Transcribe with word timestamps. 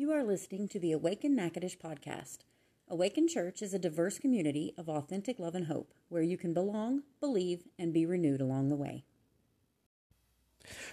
You 0.00 0.12
are 0.12 0.22
listening 0.22 0.68
to 0.68 0.78
the 0.78 0.92
Awaken 0.92 1.34
Natchitoches 1.34 1.74
podcast. 1.74 2.44
Awaken 2.86 3.26
Church 3.26 3.62
is 3.62 3.74
a 3.74 3.80
diverse 3.80 4.16
community 4.16 4.72
of 4.78 4.88
authentic 4.88 5.40
love 5.40 5.56
and 5.56 5.66
hope 5.66 5.92
where 6.08 6.22
you 6.22 6.38
can 6.38 6.54
belong, 6.54 7.02
believe, 7.18 7.64
and 7.80 7.92
be 7.92 8.06
renewed 8.06 8.40
along 8.40 8.68
the 8.68 8.76
way. 8.76 9.02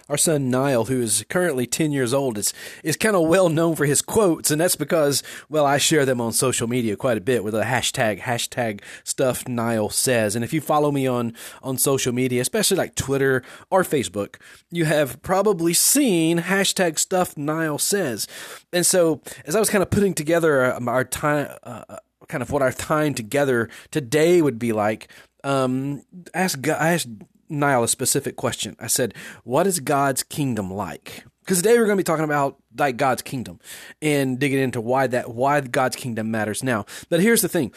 Our 0.08 0.16
son 0.16 0.50
Niall, 0.50 0.84
who 0.84 1.02
is 1.02 1.24
currently 1.28 1.66
10 1.66 1.90
years 1.90 2.14
old, 2.14 2.38
is, 2.38 2.52
is 2.84 2.96
kind 2.96 3.16
of 3.16 3.26
well 3.26 3.48
known 3.48 3.74
for 3.74 3.86
his 3.86 4.02
quotes. 4.02 4.52
And 4.52 4.60
that's 4.60 4.76
because, 4.76 5.24
well, 5.48 5.66
I 5.66 5.78
share 5.78 6.04
them 6.04 6.20
on 6.20 6.32
social 6.32 6.68
media 6.68 6.96
quite 6.96 7.18
a 7.18 7.20
bit 7.20 7.42
with 7.42 7.56
a 7.56 7.64
hashtag, 7.64 8.20
hashtag 8.20 8.82
stuff 9.02 9.48
Niall 9.48 9.90
says. 9.90 10.36
And 10.36 10.44
if 10.44 10.52
you 10.52 10.60
follow 10.60 10.92
me 10.92 11.08
on, 11.08 11.34
on 11.60 11.76
social 11.76 12.12
media, 12.12 12.40
especially 12.40 12.76
like 12.76 12.94
Twitter 12.94 13.42
or 13.68 13.82
Facebook, 13.82 14.36
you 14.70 14.84
have 14.84 15.20
probably 15.22 15.74
seen 15.74 16.38
hashtag 16.38 17.00
stuff 17.00 17.36
Niall 17.36 17.78
says. 17.78 18.28
And 18.72 18.86
so 18.86 19.20
as 19.44 19.56
I 19.56 19.58
was 19.58 19.70
kind 19.70 19.82
of 19.82 19.90
putting 19.90 20.14
together 20.14 20.72
uh, 20.72 20.80
our 20.86 21.04
time, 21.04 21.48
uh, 21.64 21.82
uh, 21.88 21.96
kind 22.28 22.42
of 22.42 22.50
what 22.50 22.62
our 22.62 22.72
time 22.72 23.14
together 23.14 23.68
today 23.90 24.40
would 24.40 24.58
be 24.58 24.72
like, 24.72 25.08
um, 25.42 26.02
ask, 26.34 26.68
I 26.68 26.94
asked 26.94 27.08
Niall 27.48 27.84
a 27.84 27.88
specific 27.88 28.36
question. 28.36 28.76
I 28.80 28.86
said, 28.86 29.14
What 29.44 29.66
is 29.66 29.80
God's 29.80 30.22
kingdom 30.22 30.72
like? 30.72 31.24
Because 31.40 31.58
today 31.58 31.78
we're 31.78 31.86
going 31.86 31.96
to 31.96 32.00
be 32.00 32.04
talking 32.04 32.24
about 32.24 32.56
like 32.76 32.96
God's 32.96 33.22
kingdom 33.22 33.60
and 34.02 34.38
digging 34.38 34.58
into 34.58 34.80
why 34.80 35.06
that 35.06 35.32
why 35.32 35.60
God's 35.60 35.96
kingdom 35.96 36.30
matters 36.30 36.62
now. 36.62 36.86
But 37.08 37.20
here's 37.20 37.42
the 37.42 37.48
thing. 37.48 37.72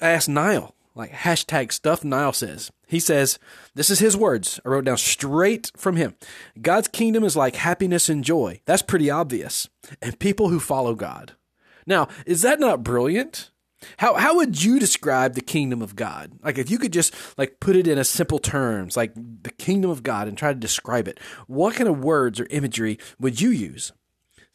I 0.00 0.10
asked 0.10 0.28
Niall, 0.28 0.74
like 0.94 1.10
hashtag 1.12 1.72
stuff 1.72 2.04
Niall 2.04 2.32
says. 2.32 2.70
He 2.86 3.00
says, 3.00 3.38
this 3.74 3.90
is 3.90 3.98
his 3.98 4.16
words. 4.16 4.60
I 4.64 4.68
wrote 4.68 4.84
down 4.84 4.98
straight 4.98 5.72
from 5.76 5.96
him. 5.96 6.16
God's 6.60 6.88
kingdom 6.88 7.24
is 7.24 7.36
like 7.36 7.56
happiness 7.56 8.08
and 8.08 8.22
joy. 8.22 8.60
That's 8.66 8.82
pretty 8.82 9.10
obvious. 9.10 9.68
And 10.02 10.18
people 10.18 10.50
who 10.50 10.60
follow 10.60 10.94
God. 10.94 11.32
Now, 11.86 12.08
is 12.26 12.42
that 12.42 12.60
not 12.60 12.84
brilliant? 12.84 13.50
How 13.98 14.14
how 14.14 14.36
would 14.36 14.62
you 14.62 14.78
describe 14.78 15.34
the 15.34 15.40
kingdom 15.40 15.82
of 15.82 15.96
God? 15.96 16.32
Like 16.42 16.58
if 16.58 16.70
you 16.70 16.78
could 16.78 16.92
just 16.92 17.14
like 17.38 17.60
put 17.60 17.76
it 17.76 17.86
in 17.86 17.98
a 17.98 18.04
simple 18.04 18.38
terms, 18.38 18.96
like 18.96 19.14
the 19.14 19.52
kingdom 19.52 19.90
of 19.90 20.02
God 20.02 20.28
and 20.28 20.36
try 20.36 20.52
to 20.52 20.58
describe 20.58 21.08
it. 21.08 21.18
What 21.46 21.74
kind 21.74 21.88
of 21.88 22.02
words 22.02 22.40
or 22.40 22.46
imagery 22.50 22.98
would 23.18 23.40
you 23.40 23.50
use? 23.50 23.92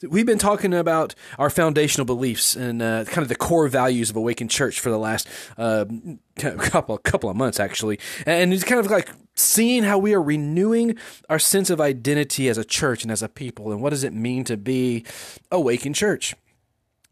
We've 0.07 0.25
been 0.25 0.37
talking 0.37 0.73
about 0.73 1.13
our 1.37 1.49
foundational 1.49 2.05
beliefs 2.05 2.55
and 2.55 2.81
uh, 2.81 3.03
kind 3.03 3.21
of 3.21 3.27
the 3.27 3.35
core 3.35 3.67
values 3.67 4.09
of 4.09 4.15
Awakened 4.15 4.49
Church 4.49 4.79
for 4.79 4.89
the 4.89 4.97
last 4.97 5.27
uh, 5.57 5.83
couple 6.37 6.97
couple 6.99 7.29
of 7.29 7.35
months, 7.35 7.59
actually, 7.59 7.99
and 8.25 8.53
it's 8.53 8.63
kind 8.63 8.79
of 8.79 8.89
like 8.89 9.09
seeing 9.35 9.83
how 9.83 9.97
we 9.97 10.13
are 10.13 10.21
renewing 10.21 10.97
our 11.29 11.37
sense 11.37 11.69
of 11.69 11.81
identity 11.81 12.47
as 12.47 12.57
a 12.57 12.63
church 12.63 13.03
and 13.03 13.11
as 13.11 13.21
a 13.21 13.27
people, 13.27 13.73
and 13.73 13.81
what 13.81 13.89
does 13.89 14.05
it 14.05 14.13
mean 14.13 14.45
to 14.45 14.55
be 14.55 15.03
Awakened 15.51 15.95
Church 15.95 16.33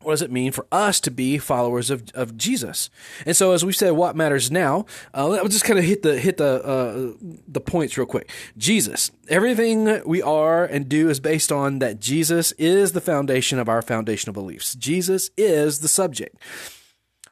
what 0.02 0.14
does 0.14 0.22
it 0.22 0.32
mean 0.32 0.52
for 0.52 0.68
us 0.72 1.00
to 1.02 1.12
be 1.12 1.38
followers 1.38 1.90
of, 1.90 2.04
of 2.14 2.38
Jesus? 2.38 2.90
And 3.26 3.36
so, 3.36 3.52
as 3.52 3.66
we 3.66 3.74
said, 3.74 3.92
what 3.92 4.16
matters 4.16 4.52
now? 4.52 4.86
Uh, 5.14 5.32
I'll 5.34 5.48
just 5.48 5.66
kind 5.66 5.80
of 5.80 5.86
hit 5.86 6.04
the 6.04 6.20
hit 6.20 6.38
the 6.38 6.64
uh, 6.64 7.14
the 7.48 7.60
points 7.60 7.98
real 7.98 8.06
quick. 8.08 8.30
Jesus, 8.58 9.12
everything 9.28 10.02
we 10.06 10.22
are 10.22 10.66
and 10.66 10.88
do 10.88 11.10
is 11.10 11.20
based 11.20 11.52
on 11.52 11.80
that 11.80 12.00
Jesus 12.00 12.52
is 12.54 12.92
the 12.92 13.02
foundation 13.02 13.58
of 13.58 13.68
our 13.68 13.82
foundational 13.82 14.34
beliefs. 14.34 14.76
Jesus 14.76 15.32
is 15.36 15.80
the 15.80 15.88
subject. 15.88 16.38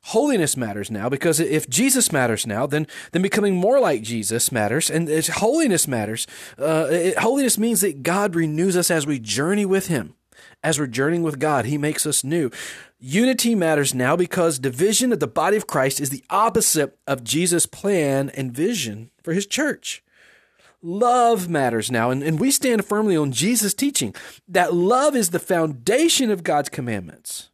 Holiness 0.10 0.58
matters 0.58 0.92
now 0.92 1.08
because 1.08 1.40
if 1.40 1.70
Jesus 1.70 2.12
matters 2.12 2.46
now, 2.46 2.66
then 2.66 2.88
then 3.12 3.22
becoming 3.22 3.56
more 3.56 3.80
like 3.80 4.02
Jesus 4.02 4.52
matters, 4.52 4.90
and 4.90 5.08
holiness 5.28 5.88
matters. 5.88 6.26
Uh, 6.60 6.88
it, 6.90 7.20
holiness 7.20 7.60
means 7.60 7.82
that 7.82 8.02
God 8.04 8.36
renews 8.36 8.76
us 8.76 8.90
as 8.90 9.06
we 9.06 9.20
journey 9.20 9.66
with 9.66 9.88
Him 9.88 10.16
as 10.66 10.80
we're 10.80 10.88
journeying 10.88 11.22
with 11.22 11.40
God, 11.40 11.66
He 11.66 11.78
makes 11.78 12.08
us 12.08 12.24
new. 12.24 12.50
Unity 13.00 13.54
matters 13.54 13.94
now 13.94 14.16
because 14.16 14.58
division 14.58 15.14
of 15.14 15.20
the 15.20 15.28
body 15.28 15.56
of 15.56 15.68
Christ 15.68 16.02
is 16.02 16.10
the 16.10 16.24
opposite 16.32 16.98
of 17.06 17.24
Jesus' 17.24 17.68
plan 17.68 18.30
and 18.32 18.52
vision 18.52 19.12
for 19.22 19.32
His 19.32 19.46
church. 19.46 20.04
Love 20.82 21.48
matters 21.48 21.92
now, 21.92 22.10
and, 22.10 22.24
and 22.24 22.40
we 22.40 22.50
stand 22.50 22.84
firmly 22.84 23.16
on 23.16 23.32
Jesus' 23.32 23.76
teaching 23.76 24.16
that 24.48 24.74
love 24.74 25.16
is 25.16 25.30
the 25.30 25.40
foundation 25.40 26.32
of 26.32 26.44
God's 26.44 26.70
commandments. 26.70 27.52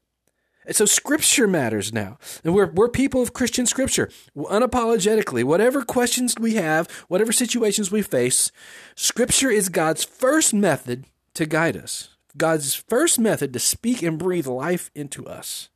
And 0.65 0.75
so 0.75 0.85
scripture 0.85 1.47
matters 1.47 1.91
now. 1.91 2.17
And 2.45 2.53
we're, 2.53 2.71
we're 2.71 2.87
people 2.87 3.21
of 3.21 3.33
Christian 3.33 3.65
scripture. 3.65 4.09
Unapologetically, 4.37 5.43
whatever 5.43 5.83
questions 5.83 6.35
we 6.39 6.53
have, 6.53 6.89
whatever 7.09 7.33
situations 7.33 7.91
we 7.91 8.03
face, 8.03 8.51
scripture 8.95 9.49
is 9.49 9.67
God's 9.67 10.03
first 10.05 10.53
method 10.53 11.07
to 11.33 11.45
guide 11.45 11.75
us. 11.75 12.15
God's 12.37 12.75
first 12.75 13.19
method 13.19 13.53
to 13.53 13.59
speak 13.59 14.01
and 14.01 14.17
breathe 14.17 14.47
life 14.47 14.91
into 14.95 15.27
us. 15.27 15.69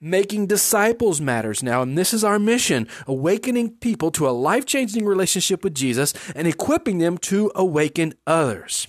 Making 0.00 0.48
disciples 0.48 1.20
matters 1.20 1.62
now, 1.62 1.82
and 1.82 1.96
this 1.96 2.12
is 2.12 2.24
our 2.24 2.38
mission 2.38 2.88
awakening 3.06 3.76
people 3.76 4.10
to 4.12 4.28
a 4.28 4.30
life 4.30 4.66
changing 4.66 5.04
relationship 5.06 5.62
with 5.62 5.74
Jesus 5.74 6.12
and 6.34 6.48
equipping 6.48 6.98
them 6.98 7.18
to 7.18 7.52
awaken 7.54 8.14
others. 8.26 8.88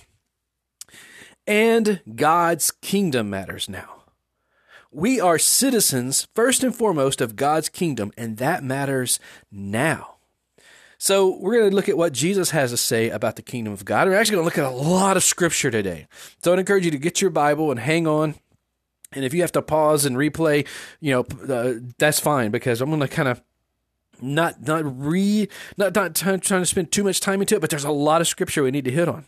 And 1.46 2.00
God's 2.14 2.72
kingdom 2.72 3.30
matters 3.30 3.68
now. 3.68 4.02
We 4.90 5.20
are 5.20 5.38
citizens, 5.38 6.26
first 6.34 6.64
and 6.64 6.74
foremost, 6.74 7.20
of 7.20 7.36
God's 7.36 7.68
kingdom, 7.68 8.12
and 8.16 8.38
that 8.38 8.64
matters 8.64 9.20
now. 9.52 10.13
So 10.98 11.38
we're 11.38 11.58
going 11.58 11.70
to 11.70 11.76
look 11.76 11.88
at 11.88 11.96
what 11.96 12.12
Jesus 12.12 12.50
has 12.50 12.70
to 12.70 12.76
say 12.76 13.10
about 13.10 13.36
the 13.36 13.42
kingdom 13.42 13.72
of 13.72 13.84
God. 13.84 14.08
We're 14.08 14.14
actually 14.14 14.36
going 14.36 14.50
to 14.50 14.62
look 14.62 14.66
at 14.66 14.72
a 14.72 14.76
lot 14.76 15.16
of 15.16 15.22
scripture 15.22 15.70
today. 15.70 16.06
So 16.42 16.52
I'd 16.52 16.58
encourage 16.58 16.84
you 16.84 16.90
to 16.90 16.98
get 16.98 17.20
your 17.20 17.30
Bible 17.30 17.70
and 17.70 17.80
hang 17.80 18.06
on. 18.06 18.34
And 19.12 19.24
if 19.24 19.32
you 19.32 19.42
have 19.42 19.52
to 19.52 19.62
pause 19.62 20.04
and 20.04 20.16
replay, 20.16 20.66
you 21.00 21.12
know, 21.12 21.54
uh, 21.54 21.74
that's 21.98 22.18
fine 22.18 22.50
because 22.50 22.80
I'm 22.80 22.90
going 22.90 23.00
to 23.00 23.08
kind 23.08 23.28
of 23.28 23.42
not 24.20 24.62
not 24.62 24.82
re 24.84 25.48
not 25.76 25.94
not 25.94 26.14
trying 26.14 26.40
to 26.40 26.66
spend 26.66 26.92
too 26.92 27.04
much 27.04 27.20
time 27.20 27.40
into 27.40 27.56
it, 27.56 27.60
but 27.60 27.70
there's 27.70 27.84
a 27.84 27.90
lot 27.90 28.20
of 28.20 28.28
scripture 28.28 28.62
we 28.62 28.70
need 28.70 28.84
to 28.84 28.90
hit 28.90 29.08
on. 29.08 29.26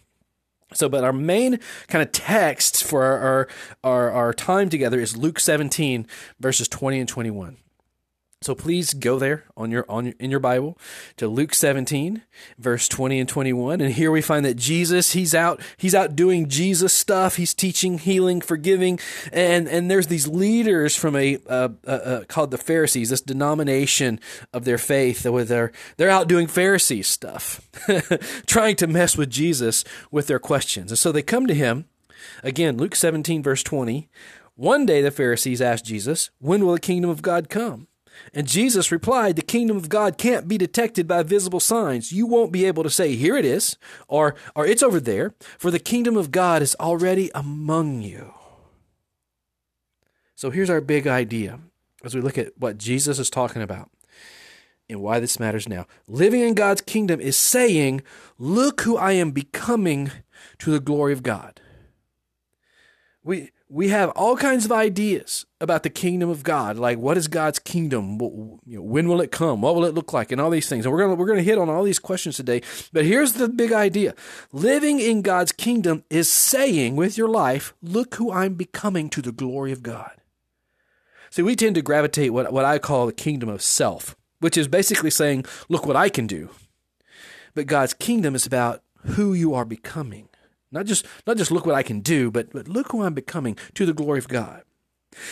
So, 0.75 0.89
but 0.89 1.05
our 1.05 1.13
main 1.13 1.61
kind 1.87 2.03
of 2.03 2.11
text 2.11 2.83
for 2.83 3.05
our, 3.05 3.49
our, 3.85 4.11
our 4.11 4.33
time 4.33 4.69
together 4.69 4.99
is 4.99 5.17
Luke 5.17 5.39
17, 5.39 6.07
verses 6.41 6.67
20 6.67 7.01
and 7.01 7.09
21. 7.09 7.57
So 8.47 8.55
please 8.55 8.95
go 8.95 9.19
there 9.19 9.43
on 9.57 9.73
your 9.73 9.85
on 9.89 10.05
your, 10.05 10.15
in 10.21 10.31
your 10.31 10.39
Bible 10.39 10.79
to 11.17 11.27
Luke 11.27 11.53
17 11.53 12.23
verse 12.57 12.87
20 12.87 13.19
and 13.19 13.29
21 13.29 13.81
and 13.81 13.93
here 13.93 14.13
we 14.13 14.23
find 14.23 14.45
that 14.45 14.55
Jesus 14.55 15.15
he's 15.15 15.35
out 15.35 15.61
he's 15.77 15.97
out 15.97 16.15
doing 16.15 16.49
Jesus 16.49 16.93
stuff. 16.93 17.35
He's 17.35 17.53
teaching 17.53 17.99
healing 17.99 18.41
forgiving. 18.41 19.01
And 19.33 19.67
and 19.67 19.91
there's 19.91 20.07
these 20.07 20.29
leaders 20.29 20.95
from 20.95 21.17
a 21.17 21.39
uh, 21.49 21.71
uh, 21.85 21.91
uh, 21.91 22.25
called 22.29 22.53
the 22.53 22.57
Pharisees 22.57 23.11
this 23.11 23.21
denomination 23.21 24.21
of 24.53 24.65
their 24.65 24.79
faith 24.79 25.27
where 25.27 25.43
they're 25.43 25.73
they're 25.97 26.09
out 26.09 26.29
doing 26.29 26.47
Pharisee 26.47 27.05
stuff 27.05 27.69
trying 28.47 28.77
to 28.77 28.87
mess 28.87 29.17
with 29.17 29.29
Jesus 29.29 29.83
with 30.13 30.29
their 30.29 30.39
questions. 30.39 30.93
And 30.93 30.99
so 31.01 31.11
they 31.11 31.21
come 31.21 31.49
to 31.49 31.55
him 31.55 31.87
again 32.45 32.77
Luke 32.77 32.95
17 32.95 33.43
verse 33.43 33.65
20 33.65 34.09
one 34.55 34.87
day 34.87 35.03
the 35.03 35.11
Pharisees 35.11 35.61
asked 35.61 35.85
Jesus 35.85 36.31
when 36.39 36.65
will 36.65 36.75
the 36.75 36.79
kingdom 36.79 37.11
of 37.11 37.23
God 37.23 37.49
come 37.49 37.89
and 38.33 38.47
Jesus 38.47 38.93
replied, 38.93 39.37
The 39.37 39.43
kingdom 39.43 39.77
of 39.77 39.89
God 39.89 40.19
can't 40.19 40.49
be 40.49 40.59
detected 40.59 41.07
by 41.07 41.23
visible 41.23 41.61
signs. 41.61 42.13
You 42.13 42.27
won't 42.27 42.53
be 42.53 42.65
able 42.65 42.83
to 42.83 42.91
say, 42.91 43.17
Here 43.17 43.37
it 43.37 43.45
is, 43.45 43.77
or, 44.09 44.35
or 44.55 44.67
it's 44.67 44.83
over 44.83 45.01
there, 45.01 45.35
for 45.59 45.71
the 45.71 45.79
kingdom 45.79 46.17
of 46.17 46.31
God 46.31 46.63
is 46.63 46.77
already 46.81 47.31
among 47.35 48.03
you. 48.03 48.35
So 50.35 50.51
here's 50.51 50.71
our 50.71 50.81
big 50.81 51.07
idea 51.07 51.61
as 52.05 52.15
we 52.15 52.21
look 52.21 52.39
at 52.39 52.53
what 52.59 52.79
Jesus 52.79 53.19
is 53.19 53.31
talking 53.31 53.63
about 53.63 53.91
and 54.89 55.01
why 55.01 55.19
this 55.19 55.41
matters 55.41 55.69
now. 55.69 55.87
Living 56.07 56.41
in 56.41 56.55
God's 56.55 56.83
kingdom 56.83 57.21
is 57.21 57.37
saying, 57.37 58.03
Look 58.39 58.83
who 58.83 58.97
I 58.97 59.13
am 59.13 59.31
becoming 59.31 60.11
to 60.59 60.71
the 60.71 60.81
glory 60.81 61.13
of 61.13 61.23
God. 61.23 61.61
We, 63.25 63.51
we 63.69 63.89
have 63.89 64.11
all 64.11 64.37
kinds 64.37 64.65
of 64.65 64.71
ideas 64.71 65.45
about 65.61 65.83
the 65.83 65.91
kingdom 65.91 66.31
of 66.31 66.45
God, 66.45 66.77
like 66.79 66.99
what 66.99 67.17
is 67.17 67.27
God's 67.27 67.59
kingdom? 67.59 68.19
When 68.19 69.09
will 69.09 69.21
it 69.21 69.33
come? 69.33 69.61
What 69.61 69.75
will 69.75 69.85
it 69.85 69.95
look 69.95 70.13
like? 70.13 70.31
And 70.31 70.41
all 70.41 70.51
these 70.51 70.69
things. 70.69 70.85
And 70.85 70.93
we're 70.93 71.01
gonna 71.01 71.15
we're 71.15 71.27
gonna 71.27 71.43
hit 71.43 71.59
on 71.59 71.69
all 71.69 71.83
these 71.83 71.99
questions 71.99 72.37
today. 72.37 72.63
But 72.93 73.05
here's 73.05 73.33
the 73.33 73.49
big 73.49 73.73
idea: 73.73 74.15
living 74.53 75.01
in 75.01 75.23
God's 75.23 75.53
kingdom 75.53 76.05
is 76.11 76.33
saying 76.33 76.95
with 76.97 77.19
your 77.19 77.29
life, 77.29 77.75
"Look 77.83 78.15
who 78.17 78.31
I'm 78.31 78.55
becoming 78.55 79.11
to 79.11 79.23
the 79.23 79.33
glory 79.33 79.73
of 79.73 79.83
God." 79.83 80.13
See, 81.31 81.43
we 81.43 81.57
tend 81.57 81.75
to 81.75 81.83
gravitate 81.83 82.33
what 82.33 82.53
what 82.53 82.65
I 82.65 82.79
call 82.79 83.07
the 83.07 83.13
kingdom 83.13 83.49
of 83.49 83.63
self, 83.63 84.15
which 84.39 84.57
is 84.57 84.69
basically 84.69 85.11
saying, 85.11 85.45
"Look 85.69 85.87
what 85.87 85.97
I 85.97 86.09
can 86.09 86.27
do." 86.29 86.51
But 87.55 87.67
God's 87.67 87.95
kingdom 87.95 88.35
is 88.37 88.47
about 88.47 88.83
who 89.07 89.33
you 89.33 89.55
are 89.55 89.65
becoming. 89.65 90.29
Not 90.73 90.87
just 90.87 91.07
not 91.27 91.37
just 91.37 91.51
look 91.51 91.67
what 91.67 91.75
I 91.75 91.83
can 91.83 92.01
do, 92.01 92.31
but 92.31 92.53
but 92.53 92.69
look 92.69 92.93
who 92.93 93.03
I'm 93.03 93.15
becoming 93.15 93.57
to 93.75 93.87
the 93.87 93.95
glory 93.95 94.19
of 94.19 94.29
God. 94.29 94.63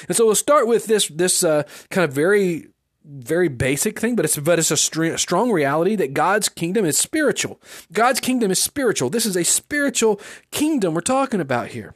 And 0.08 0.16
so 0.16 0.26
we'll 0.26 0.34
start 0.34 0.66
with 0.66 0.86
this 0.86 1.08
this 1.08 1.42
uh, 1.42 1.64
kind 1.90 2.04
of 2.04 2.12
very 2.12 2.68
very 3.04 3.48
basic 3.48 3.98
thing, 4.00 4.16
but 4.16 4.24
it's 4.24 4.38
but 4.38 4.58
it's 4.58 4.70
a 4.70 4.76
strong 4.76 5.52
reality 5.52 5.96
that 5.96 6.14
God's 6.14 6.48
kingdom 6.48 6.84
is 6.84 6.96
spiritual. 6.96 7.60
God's 7.92 8.20
kingdom 8.20 8.50
is 8.50 8.62
spiritual. 8.62 9.10
This 9.10 9.26
is 9.26 9.36
a 9.36 9.44
spiritual 9.44 10.20
kingdom 10.50 10.94
we're 10.94 11.02
talking 11.02 11.40
about 11.40 11.68
here. 11.68 11.94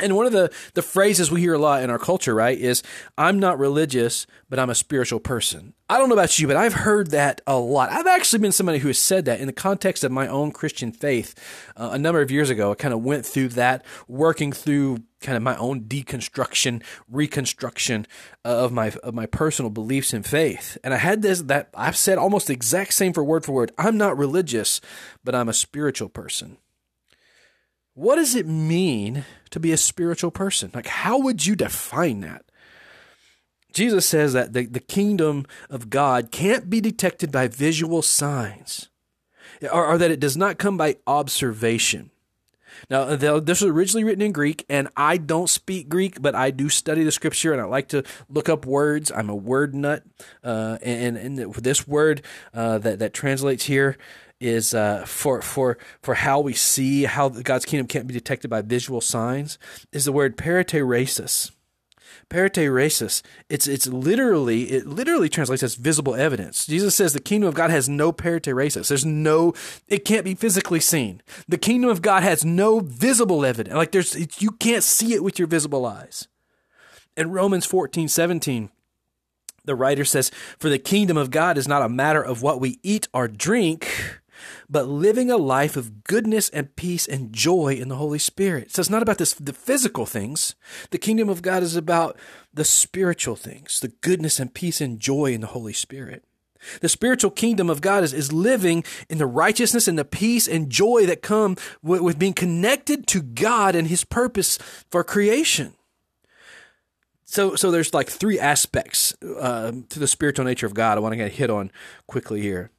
And 0.00 0.16
one 0.16 0.26
of 0.26 0.32
the, 0.32 0.52
the 0.74 0.82
phrases 0.82 1.30
we 1.30 1.40
hear 1.40 1.54
a 1.54 1.58
lot 1.58 1.84
in 1.84 1.90
our 1.90 2.00
culture, 2.00 2.34
right, 2.34 2.58
is 2.58 2.82
I'm 3.16 3.38
not 3.38 3.60
religious, 3.60 4.26
but 4.48 4.58
I'm 4.58 4.70
a 4.70 4.74
spiritual 4.74 5.20
person. 5.20 5.72
I 5.88 5.98
don't 5.98 6.08
know 6.08 6.16
about 6.16 6.36
you, 6.36 6.48
but 6.48 6.56
I've 6.56 6.72
heard 6.72 7.12
that 7.12 7.42
a 7.46 7.56
lot. 7.56 7.92
I've 7.92 8.08
actually 8.08 8.40
been 8.40 8.50
somebody 8.50 8.78
who 8.78 8.88
has 8.88 8.98
said 8.98 9.24
that 9.26 9.38
in 9.38 9.46
the 9.46 9.52
context 9.52 10.02
of 10.02 10.10
my 10.10 10.26
own 10.26 10.50
Christian 10.50 10.90
faith. 10.90 11.34
Uh, 11.76 11.90
a 11.92 11.98
number 11.98 12.20
of 12.20 12.32
years 12.32 12.50
ago, 12.50 12.72
I 12.72 12.74
kind 12.74 12.92
of 12.92 13.04
went 13.04 13.24
through 13.24 13.48
that, 13.50 13.84
working 14.08 14.50
through 14.50 15.04
kind 15.20 15.36
of 15.36 15.44
my 15.44 15.56
own 15.58 15.82
deconstruction, 15.82 16.82
reconstruction 17.08 18.06
of 18.44 18.72
my 18.72 18.90
of 19.04 19.14
my 19.14 19.26
personal 19.26 19.70
beliefs 19.70 20.12
and 20.12 20.26
faith. 20.26 20.76
And 20.82 20.92
I 20.92 20.98
had 20.98 21.22
this 21.22 21.42
that 21.42 21.68
I've 21.72 21.96
said 21.96 22.18
almost 22.18 22.48
the 22.48 22.52
exact 22.52 22.94
same 22.94 23.12
for 23.12 23.22
word 23.22 23.44
for 23.44 23.52
word. 23.52 23.70
I'm 23.78 23.96
not 23.96 24.18
religious, 24.18 24.80
but 25.22 25.36
I'm 25.36 25.48
a 25.48 25.54
spiritual 25.54 26.08
person. 26.08 26.58
What 27.94 28.16
does 28.16 28.34
it 28.34 28.46
mean 28.46 29.24
to 29.50 29.60
be 29.60 29.70
a 29.72 29.76
spiritual 29.76 30.32
person? 30.32 30.70
Like, 30.74 30.86
how 30.86 31.18
would 31.18 31.46
you 31.46 31.54
define 31.54 32.20
that? 32.20 32.44
Jesus 33.72 34.06
says 34.06 34.32
that 34.32 34.52
the, 34.52 34.66
the 34.66 34.80
kingdom 34.80 35.46
of 35.70 35.90
God 35.90 36.30
can't 36.30 36.68
be 36.68 36.80
detected 36.80 37.32
by 37.32 37.48
visual 37.48 38.02
signs, 38.02 38.88
or, 39.72 39.86
or 39.86 39.98
that 39.98 40.10
it 40.10 40.20
does 40.20 40.36
not 40.36 40.58
come 40.58 40.76
by 40.76 40.96
observation. 41.06 42.10
Now, 42.90 43.16
this 43.16 43.60
was 43.60 43.70
originally 43.70 44.04
written 44.04 44.22
in 44.22 44.32
Greek, 44.32 44.64
and 44.68 44.88
I 44.96 45.16
don't 45.16 45.48
speak 45.48 45.88
Greek, 45.88 46.20
but 46.20 46.34
I 46.34 46.50
do 46.50 46.68
study 46.68 47.04
the 47.04 47.12
scripture, 47.12 47.52
and 47.52 47.60
I 47.60 47.64
like 47.64 47.88
to 47.88 48.02
look 48.28 48.48
up 48.48 48.66
words. 48.66 49.12
I'm 49.12 49.30
a 49.30 49.34
word 49.34 49.74
nut, 49.74 50.02
uh, 50.42 50.78
and, 50.82 51.16
and 51.16 51.54
this 51.54 51.86
word 51.86 52.22
uh, 52.52 52.78
that 52.78 52.98
that 52.98 53.14
translates 53.14 53.64
here 53.64 53.96
is 54.40 54.74
uh, 54.74 55.04
for 55.06 55.40
for 55.42 55.78
for 56.02 56.14
how 56.14 56.40
we 56.40 56.52
see 56.52 57.04
how 57.04 57.28
God's 57.28 57.64
kingdom 57.64 57.86
can't 57.86 58.06
be 58.06 58.14
detected 58.14 58.48
by 58.48 58.62
visual 58.62 59.00
signs 59.00 59.58
is 59.92 60.04
the 60.04 60.12
word 60.12 60.36
periteresis. 60.36 61.50
Periteresis. 62.30 63.22
It's 63.48 63.66
it's 63.66 63.86
literally 63.86 64.64
it 64.70 64.86
literally 64.86 65.28
translates 65.28 65.62
as 65.62 65.74
visible 65.74 66.14
evidence. 66.14 66.66
Jesus 66.66 66.94
says 66.94 67.12
the 67.12 67.20
kingdom 67.20 67.48
of 67.48 67.54
God 67.54 67.70
has 67.70 67.88
no 67.88 68.12
periteresis. 68.12 68.88
There's 68.88 69.04
no 69.04 69.54
it 69.88 70.04
can't 70.04 70.24
be 70.24 70.34
physically 70.34 70.80
seen. 70.80 71.22
The 71.48 71.58
kingdom 71.58 71.90
of 71.90 72.02
God 72.02 72.22
has 72.22 72.44
no 72.44 72.80
visible 72.80 73.44
evidence. 73.44 73.76
Like 73.76 73.92
there's 73.92 74.40
you 74.42 74.52
can't 74.52 74.84
see 74.84 75.14
it 75.14 75.22
with 75.22 75.38
your 75.38 75.48
visible 75.48 75.86
eyes. 75.86 76.28
In 77.16 77.30
Romans 77.30 77.64
14, 77.64 78.08
17, 78.08 78.70
the 79.64 79.74
writer 79.74 80.04
says, 80.04 80.30
For 80.58 80.68
the 80.68 80.78
kingdom 80.78 81.16
of 81.16 81.30
God 81.30 81.56
is 81.56 81.68
not 81.68 81.82
a 81.82 81.88
matter 81.88 82.22
of 82.22 82.42
what 82.42 82.60
we 82.60 82.78
eat 82.82 83.08
or 83.14 83.28
drink 83.28 84.20
but 84.68 84.88
living 84.88 85.30
a 85.30 85.36
life 85.36 85.76
of 85.76 86.04
goodness 86.04 86.48
and 86.50 86.74
peace 86.76 87.06
and 87.06 87.32
joy 87.32 87.74
in 87.74 87.88
the 87.88 87.96
Holy 87.96 88.18
Spirit. 88.18 88.72
So 88.72 88.80
it's 88.80 88.90
not 88.90 89.02
about 89.02 89.18
this, 89.18 89.34
the 89.34 89.52
physical 89.52 90.06
things. 90.06 90.54
The 90.90 90.98
kingdom 90.98 91.28
of 91.28 91.42
God 91.42 91.62
is 91.62 91.76
about 91.76 92.18
the 92.52 92.64
spiritual 92.64 93.36
things, 93.36 93.80
the 93.80 93.88
goodness 93.88 94.40
and 94.40 94.52
peace 94.52 94.80
and 94.80 94.98
joy 94.98 95.32
in 95.32 95.40
the 95.40 95.48
Holy 95.48 95.72
Spirit. 95.72 96.24
The 96.80 96.88
spiritual 96.88 97.30
kingdom 97.30 97.68
of 97.68 97.80
God 97.80 98.04
is, 98.04 98.12
is 98.12 98.32
living 98.32 98.84
in 99.08 99.18
the 99.18 99.26
righteousness 99.26 99.86
and 99.86 99.98
the 99.98 100.04
peace 100.04 100.48
and 100.48 100.70
joy 100.70 101.06
that 101.06 101.22
come 101.22 101.56
with, 101.82 102.00
with 102.00 102.18
being 102.18 102.32
connected 102.32 103.06
to 103.08 103.22
God 103.22 103.74
and 103.74 103.88
his 103.88 104.04
purpose 104.04 104.58
for 104.90 105.04
creation. 105.04 105.74
So, 107.24 107.56
so 107.56 107.70
there's 107.70 107.92
like 107.92 108.08
three 108.08 108.38
aspects 108.38 109.14
uh, 109.22 109.72
to 109.88 109.98
the 109.98 110.06
spiritual 110.06 110.44
nature 110.44 110.66
of 110.66 110.74
God 110.74 110.96
I 110.96 111.00
want 111.00 111.12
to 111.12 111.16
get 111.16 111.32
hit 111.32 111.50
on 111.50 111.72
quickly 112.06 112.40
here. 112.40 112.70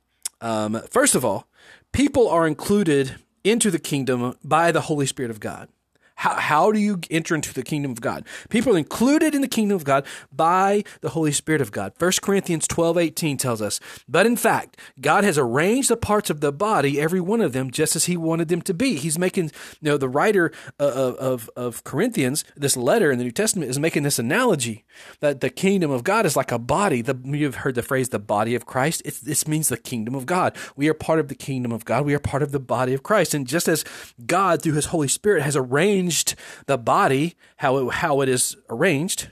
Um, 0.42 0.82
first 0.90 1.16
of 1.16 1.26
all, 1.26 1.48
people 1.96 2.28
are 2.28 2.46
included 2.46 3.16
into 3.46 3.72
the 3.72 3.80
kingdom 3.80 4.36
by 4.44 4.70
the 4.70 4.82
Holy 4.82 5.06
Spirit 5.06 5.32
of 5.32 5.40
God. 5.40 5.70
How, 6.16 6.36
how 6.36 6.72
do 6.72 6.80
you 6.80 7.00
enter 7.12 7.36
into 7.36 7.54
the 7.54 7.62
kingdom 7.62 7.92
of 7.92 8.00
God? 8.00 8.26
People 8.50 8.76
are 8.76 8.78
included 8.78 9.36
in 9.36 9.42
the 9.42 9.48
kingdom 9.48 9.76
of 9.76 9.84
God 9.84 10.06
by 10.32 10.84
the 11.02 11.10
Holy 11.10 11.34
Spirit 11.34 11.62
of 11.62 11.72
God. 11.72 11.94
1 12.00 12.12
Corinthians 12.22 12.68
12, 12.68 12.98
18 12.98 13.38
tells 13.38 13.62
us, 13.62 13.82
But 14.08 14.26
in 14.26 14.38
fact, 14.38 14.78
God 15.02 15.26
has 15.26 15.38
arranged 15.38 15.90
the 15.90 15.98
parts 15.98 16.30
of 16.30 16.40
the 16.40 16.54
body, 16.54 17.02
every 17.02 17.20
one 17.20 17.42
of 17.42 17.52
them, 17.52 17.70
just 17.70 17.98
as 17.98 18.06
he 18.06 18.16
wanted 18.16 18.48
them 18.48 18.62
to 18.62 18.74
be. 18.74 18.96
He's 18.96 19.20
making, 19.20 19.52
you 19.82 19.92
know, 19.92 19.98
the 19.98 20.10
writer 20.10 20.52
uh, 20.80 20.86
of, 20.86 21.16
of, 21.16 21.50
of 21.56 21.84
Corinthians, 21.84 22.46
this 22.56 22.78
letter 22.78 23.12
in 23.12 23.18
the 23.18 23.26
New 23.26 23.32
Testament 23.32 23.70
is 23.70 23.78
making 23.78 24.04
this 24.04 24.18
analogy 24.18 24.86
that 25.20 25.42
the 25.42 25.50
kingdom 25.50 25.92
of 25.92 26.04
God 26.06 26.26
is 26.26 26.38
like 26.38 26.52
a 26.52 26.60
body. 26.60 27.02
The, 27.02 27.20
you've 27.26 27.56
heard 27.56 27.76
the 27.76 27.84
phrase, 27.84 28.10
the 28.10 28.20
body 28.20 28.56
of 28.56 28.66
Christ. 28.66 29.02
It's, 29.04 29.20
this 29.20 29.48
means 29.48 29.68
the 29.68 29.78
kingdom 29.78 30.16
of 30.16 30.26
God. 30.26 30.56
We 30.78 30.88
are 30.88 30.94
part 30.94 31.20
of 31.20 31.28
the 31.28 31.36
kingdom 31.36 31.74
of 31.74 31.84
God. 31.84 32.06
We 32.06 32.14
are 32.14 32.20
part 32.20 32.42
of 32.42 32.54
the 32.54 32.60
body 32.60 32.94
of 32.94 33.04
Christ. 33.04 33.34
And 33.34 33.46
just 33.46 33.68
as 33.68 33.84
God, 34.26 34.62
through 34.62 34.74
his 34.74 34.88
Holy 34.88 35.10
Spirit, 35.10 35.44
has 35.44 35.56
arranged 35.56 36.15
arranged 36.16 36.36
the 36.68 36.78
body, 36.78 37.36
how 37.58 37.78
it, 37.78 37.94
how 37.96 38.22
it 38.22 38.30
is 38.30 38.56
arranged, 38.70 39.32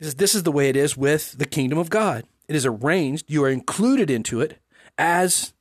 is 0.00 0.16
this 0.16 0.34
is 0.34 0.42
the 0.42 0.52
way 0.52 0.68
it 0.68 0.76
is 0.76 0.96
with 0.96 1.38
the 1.38 1.46
kingdom 1.46 1.78
of 1.78 1.90
God. 1.90 2.24
It 2.48 2.56
is 2.56 2.66
arranged. 2.66 3.26
You 3.28 3.44
are 3.44 3.50
included 3.50 4.10
into 4.10 4.40
it 4.40 4.58
as 4.98 5.54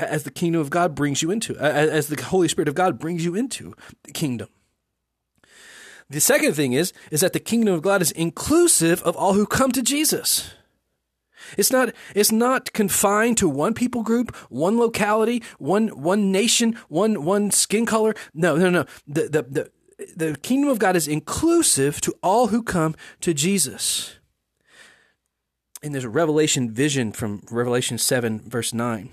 as 0.00 0.24
the 0.24 0.32
kingdom 0.32 0.60
of 0.60 0.68
God 0.68 0.96
brings 0.96 1.22
you 1.22 1.30
into, 1.30 1.56
as 1.56 2.08
the 2.08 2.20
Holy 2.20 2.48
Spirit 2.48 2.68
of 2.68 2.74
God 2.74 2.98
brings 2.98 3.24
you 3.24 3.36
into 3.36 3.72
the 4.02 4.10
kingdom. 4.10 4.48
The 6.10 6.20
second 6.20 6.54
thing 6.54 6.72
is, 6.72 6.92
is 7.12 7.20
that 7.20 7.32
the 7.32 7.38
kingdom 7.38 7.72
of 7.72 7.80
God 7.80 8.02
is 8.02 8.10
inclusive 8.10 9.00
of 9.04 9.16
all 9.16 9.34
who 9.34 9.46
come 9.46 9.70
to 9.70 9.80
Jesus. 9.80 10.50
It's 11.56 11.70
not 11.70 11.92
it's 12.14 12.32
not 12.32 12.72
confined 12.72 13.38
to 13.38 13.48
one 13.48 13.74
people 13.74 14.02
group, 14.02 14.34
one 14.48 14.78
locality, 14.78 15.42
one 15.58 15.88
one 15.88 16.32
nation, 16.32 16.76
one 16.88 17.24
one 17.24 17.50
skin 17.50 17.86
color. 17.86 18.14
No, 18.32 18.56
no, 18.56 18.70
no. 18.70 18.84
The 19.06 19.28
the 19.28 19.42
the 19.42 19.70
the 20.16 20.36
kingdom 20.38 20.70
of 20.70 20.78
God 20.78 20.96
is 20.96 21.08
inclusive 21.08 22.00
to 22.02 22.14
all 22.22 22.48
who 22.48 22.62
come 22.62 22.94
to 23.20 23.34
Jesus. 23.34 24.18
And 25.82 25.92
there's 25.92 26.04
a 26.04 26.10
revelation 26.10 26.70
vision 26.70 27.12
from 27.12 27.42
Revelation 27.50 27.98
7, 27.98 28.40
verse 28.40 28.72
9. 28.72 29.10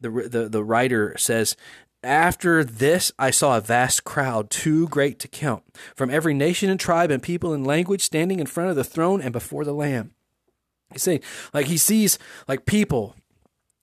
The, 0.00 0.10
the, 0.10 0.48
the 0.48 0.64
writer 0.64 1.14
says, 1.18 1.54
After 2.02 2.64
this, 2.64 3.12
I 3.18 3.30
saw 3.30 3.56
a 3.56 3.60
vast 3.60 4.02
crowd, 4.02 4.50
too 4.50 4.88
great 4.88 5.18
to 5.20 5.28
count, 5.28 5.64
from 5.94 6.10
every 6.10 6.34
nation 6.34 6.70
and 6.70 6.80
tribe 6.80 7.10
and 7.10 7.22
people 7.22 7.52
and 7.52 7.66
language, 7.66 8.02
standing 8.02 8.40
in 8.40 8.46
front 8.46 8.70
of 8.70 8.76
the 8.76 8.84
throne 8.84 9.20
and 9.20 9.32
before 9.32 9.64
the 9.64 9.74
Lamb. 9.74 10.14
He's 10.92 11.02
saying, 11.02 11.20
like, 11.52 11.66
he 11.66 11.76
sees 11.76 12.18
like 12.48 12.66
people 12.66 13.16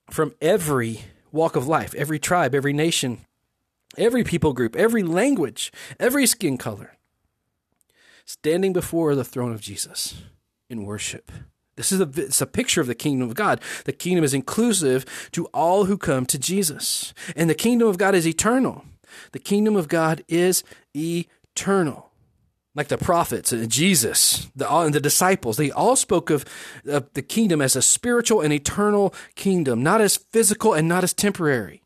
from 0.10 0.34
every 0.42 1.02
walk 1.32 1.56
of 1.56 1.68
life, 1.68 1.94
every 1.96 2.20
tribe, 2.20 2.56
every 2.56 2.74
nation, 2.74 3.26
every 3.98 4.24
people 4.24 4.54
group, 4.54 4.76
every 4.76 5.04
language, 5.04 5.72
every 6.00 6.26
skin 6.26 6.58
color, 6.58 6.98
standing 8.26 8.74
before 8.74 9.16
the 9.16 9.24
throne 9.24 9.52
of 9.52 9.62
Jesus 9.62 10.22
in 10.70 10.84
worship. 10.86 11.32
This 11.76 11.92
is 11.92 12.02
a, 12.02 12.10
it's 12.16 12.42
a 12.42 12.46
picture 12.46 12.82
of 12.82 12.88
the 12.88 12.96
kingdom 12.96 13.30
of 13.30 13.36
God. 13.36 13.62
The 13.86 13.94
kingdom 13.94 14.24
is 14.24 14.34
inclusive 14.34 15.06
to 15.32 15.46
all 15.48 15.86
who 15.86 15.98
come 15.98 16.26
to 16.26 16.38
Jesus. 16.38 17.14
And 17.38 17.50
the 17.50 17.56
kingdom 17.56 17.88
of 17.88 17.98
God 17.98 18.16
is 18.16 18.28
eternal. 18.28 18.84
The 19.32 19.40
kingdom 19.40 19.78
of 19.78 19.88
God 19.88 20.24
is 20.28 20.64
eternal 20.94 22.09
like 22.76 22.88
the 22.88 22.98
prophets 22.98 23.52
and 23.52 23.70
Jesus 23.70 24.50
the, 24.56 24.72
uh, 24.72 24.86
and 24.86 24.94
the 24.94 25.00
disciples, 25.00 25.58
they 25.58 25.72
all 25.72 25.96
spoke 25.96 26.30
of, 26.30 26.46
of 26.86 27.12
the 27.14 27.22
kingdom 27.22 27.62
as 27.62 27.76
a 27.76 27.82
spiritual 27.82 28.42
and 28.42 28.54
eternal 28.54 29.14
kingdom, 29.36 29.84
not 29.84 30.02
as 30.02 30.18
physical 30.18 30.74
and 30.74 30.88
not 30.88 31.04
as 31.04 31.14
temporary. 31.14 31.82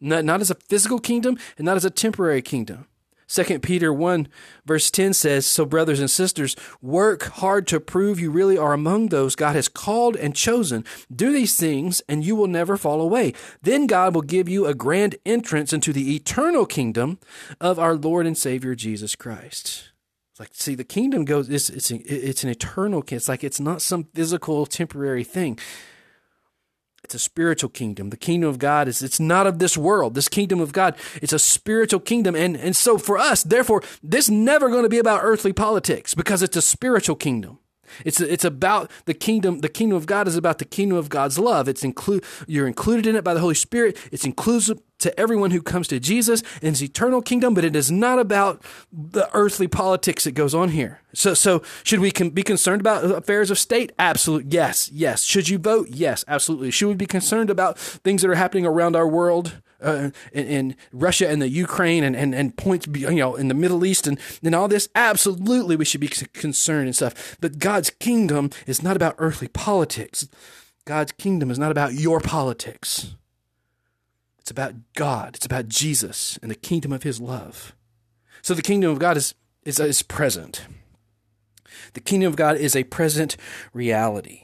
Not, 0.00 0.24
not 0.24 0.40
as 0.40 0.50
a 0.50 0.56
physical 0.56 0.98
kingdom 0.98 1.38
and 1.56 1.64
not 1.64 1.76
as 1.76 1.84
a 1.84 1.90
temporary 1.90 2.42
kingdom. 2.42 2.88
2 3.28 3.60
Peter 3.60 3.92
1 3.92 4.28
verse 4.66 4.90
10 4.90 5.14
says, 5.14 5.46
So 5.46 5.64
brothers 5.64 6.00
and 6.00 6.10
sisters, 6.10 6.54
work 6.82 7.22
hard 7.22 7.66
to 7.68 7.80
prove 7.80 8.20
you 8.20 8.30
really 8.30 8.58
are 8.58 8.74
among 8.74 9.08
those 9.08 9.36
God 9.36 9.56
has 9.56 9.68
called 9.68 10.16
and 10.16 10.34
chosen. 10.34 10.84
Do 11.14 11.32
these 11.32 11.56
things 11.56 12.02
and 12.08 12.24
you 12.24 12.36
will 12.36 12.48
never 12.48 12.76
fall 12.76 13.00
away. 13.00 13.32
Then 13.62 13.86
God 13.86 14.14
will 14.14 14.22
give 14.22 14.48
you 14.48 14.66
a 14.66 14.74
grand 14.74 15.14
entrance 15.24 15.72
into 15.72 15.92
the 15.92 16.14
eternal 16.14 16.66
kingdom 16.66 17.18
of 17.60 17.78
our 17.78 17.94
Lord 17.94 18.26
and 18.26 18.36
Savior 18.36 18.74
Jesus 18.74 19.16
Christ. 19.16 19.91
Like, 20.42 20.50
see, 20.54 20.74
the 20.74 20.82
kingdom 20.82 21.24
goes, 21.24 21.48
it's, 21.48 21.70
it's, 21.70 21.92
it's 21.92 22.42
an 22.42 22.50
eternal, 22.50 23.00
kingdom. 23.00 23.16
it's 23.18 23.28
like, 23.28 23.44
it's 23.44 23.60
not 23.60 23.80
some 23.80 24.08
physical, 24.12 24.66
temporary 24.66 25.22
thing. 25.22 25.56
It's 27.04 27.14
a 27.14 27.20
spiritual 27.20 27.70
kingdom. 27.70 28.10
The 28.10 28.16
kingdom 28.16 28.50
of 28.50 28.58
God 28.58 28.88
is, 28.88 29.04
it's 29.04 29.20
not 29.20 29.46
of 29.46 29.60
this 29.60 29.78
world. 29.78 30.14
This 30.14 30.28
kingdom 30.28 30.58
of 30.58 30.72
God, 30.72 30.96
it's 31.22 31.32
a 31.32 31.38
spiritual 31.38 32.00
kingdom. 32.00 32.34
And, 32.34 32.56
and 32.56 32.74
so 32.74 32.98
for 32.98 33.18
us, 33.18 33.44
therefore, 33.44 33.84
this 34.02 34.28
never 34.28 34.68
going 34.68 34.82
to 34.82 34.88
be 34.88 34.98
about 34.98 35.20
earthly 35.22 35.52
politics 35.52 36.12
because 36.12 36.42
it's 36.42 36.56
a 36.56 36.62
spiritual 36.62 37.14
kingdom. 37.14 37.60
It's 38.04 38.20
it's 38.20 38.44
about 38.44 38.90
the 39.04 39.14
kingdom. 39.14 39.60
The 39.60 39.68
kingdom 39.68 39.96
of 39.96 40.06
God 40.06 40.26
is 40.26 40.36
about 40.36 40.58
the 40.58 40.64
kingdom 40.64 40.96
of 40.96 41.08
God's 41.08 41.38
love. 41.38 41.68
It's 41.68 41.84
include 41.84 42.24
you're 42.46 42.66
included 42.66 43.06
in 43.06 43.16
it 43.16 43.22
by 43.22 43.34
the 43.34 43.40
Holy 43.40 43.54
Spirit. 43.54 43.98
It's 44.10 44.24
inclusive 44.24 44.80
to 45.02 45.18
everyone 45.20 45.50
who 45.50 45.62
comes 45.62 45.88
to 45.88 46.00
Jesus 46.00 46.42
and 46.62 46.70
his 46.70 46.82
eternal 46.82 47.22
kingdom, 47.22 47.54
but 47.54 47.64
it 47.64 47.76
is 47.76 47.90
not 47.90 48.18
about 48.18 48.62
the 48.92 49.28
earthly 49.34 49.68
politics 49.68 50.24
that 50.24 50.32
goes 50.32 50.54
on 50.54 50.70
here. 50.70 51.00
So 51.14 51.34
so 51.34 51.62
should 51.84 52.00
we 52.00 52.10
be 52.10 52.42
concerned 52.42 52.80
about 52.80 53.04
affairs 53.04 53.50
of 53.50 53.58
state? 53.58 53.92
Absolutely. 53.98 54.50
Yes. 54.50 54.90
Yes. 54.92 55.24
Should 55.24 55.48
you 55.48 55.58
vote? 55.58 55.88
Yes, 55.90 56.24
absolutely. 56.26 56.70
Should 56.70 56.88
we 56.88 56.94
be 56.94 57.06
concerned 57.06 57.50
about 57.50 57.78
things 57.78 58.22
that 58.22 58.30
are 58.30 58.34
happening 58.34 58.66
around 58.66 58.96
our 58.96 59.06
world? 59.06 59.60
uh, 59.82 60.10
in, 60.32 60.46
in, 60.46 60.76
Russia 60.92 61.28
and 61.28 61.42
the 61.42 61.48
Ukraine 61.48 62.04
and, 62.04 62.14
and, 62.14 62.34
and 62.34 62.56
points, 62.56 62.86
you 62.86 63.10
know, 63.10 63.34
in 63.34 63.48
the 63.48 63.54
Middle 63.54 63.84
East 63.84 64.06
and, 64.06 64.18
and 64.42 64.54
all 64.54 64.68
this. 64.68 64.88
Absolutely, 64.94 65.76
we 65.76 65.84
should 65.84 66.00
be 66.00 66.08
concerned 66.08 66.86
and 66.86 66.96
stuff. 66.96 67.36
But 67.40 67.58
God's 67.58 67.90
kingdom 67.90 68.50
is 68.66 68.82
not 68.82 68.96
about 68.96 69.16
earthly 69.18 69.48
politics. 69.48 70.28
God's 70.84 71.12
kingdom 71.12 71.50
is 71.50 71.58
not 71.58 71.70
about 71.70 71.94
your 71.94 72.20
politics. 72.20 73.14
It's 74.42 74.50
about 74.50 74.74
God. 74.96 75.36
It's 75.36 75.46
about 75.46 75.68
Jesus 75.68 76.36
and 76.42 76.50
the 76.50 76.56
kingdom 76.56 76.92
of 76.92 77.04
his 77.04 77.20
love. 77.20 77.76
So 78.42 78.54
the 78.54 78.62
kingdom 78.62 78.90
of 78.90 78.98
God 78.98 79.16
is, 79.16 79.36
is, 79.64 79.78
is 79.78 80.02
present. 80.02 80.66
The 81.92 82.00
kingdom 82.00 82.26
of 82.26 82.34
God 82.34 82.56
is 82.56 82.74
a 82.74 82.82
present 82.82 83.36
reality. 83.72 84.42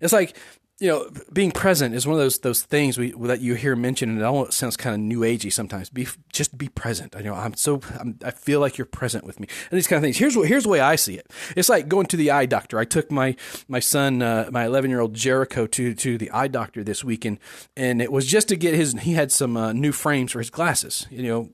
It's 0.00 0.12
like 0.12 0.36
you 0.82 0.88
know, 0.88 1.08
being 1.32 1.52
present 1.52 1.94
is 1.94 2.08
one 2.08 2.14
of 2.14 2.18
those 2.20 2.40
those 2.40 2.64
things 2.64 2.98
we, 2.98 3.12
that 3.12 3.40
you 3.40 3.54
hear 3.54 3.76
mentioned, 3.76 4.10
and 4.10 4.20
it 4.20 4.24
almost 4.24 4.54
sounds 4.54 4.76
kind 4.76 4.94
of 4.96 5.00
new 5.00 5.20
agey 5.20 5.52
sometimes. 5.52 5.88
Be 5.88 6.08
just 6.32 6.58
be 6.58 6.68
present. 6.68 7.14
I 7.14 7.20
know 7.20 7.34
I'm 7.34 7.54
so 7.54 7.80
I'm, 8.00 8.18
i 8.24 8.32
feel 8.32 8.58
like 8.58 8.78
you're 8.78 8.84
present 8.84 9.24
with 9.24 9.38
me, 9.38 9.46
and 9.70 9.76
these 9.76 9.86
kind 9.86 9.98
of 9.98 10.02
things. 10.02 10.16
Here's 10.16 10.36
what 10.36 10.48
here's 10.48 10.64
the 10.64 10.70
way 10.70 10.80
I 10.80 10.96
see 10.96 11.14
it. 11.14 11.30
It's 11.54 11.68
like 11.68 11.86
going 11.86 12.06
to 12.06 12.16
the 12.16 12.32
eye 12.32 12.46
doctor. 12.46 12.80
I 12.80 12.84
took 12.84 13.12
my 13.12 13.36
my 13.68 13.78
son, 13.78 14.22
uh, 14.22 14.48
my 14.50 14.64
11 14.66 14.90
year 14.90 14.98
old 14.98 15.14
Jericho, 15.14 15.68
to 15.68 15.94
to 15.94 16.18
the 16.18 16.32
eye 16.32 16.48
doctor 16.48 16.82
this 16.82 17.04
weekend, 17.04 17.38
and 17.76 18.02
it 18.02 18.10
was 18.10 18.26
just 18.26 18.48
to 18.48 18.56
get 18.56 18.74
his. 18.74 18.92
He 19.02 19.12
had 19.12 19.30
some 19.30 19.56
uh, 19.56 19.72
new 19.72 19.92
frames 19.92 20.32
for 20.32 20.40
his 20.40 20.50
glasses. 20.50 21.06
You 21.10 21.22
know, 21.22 21.50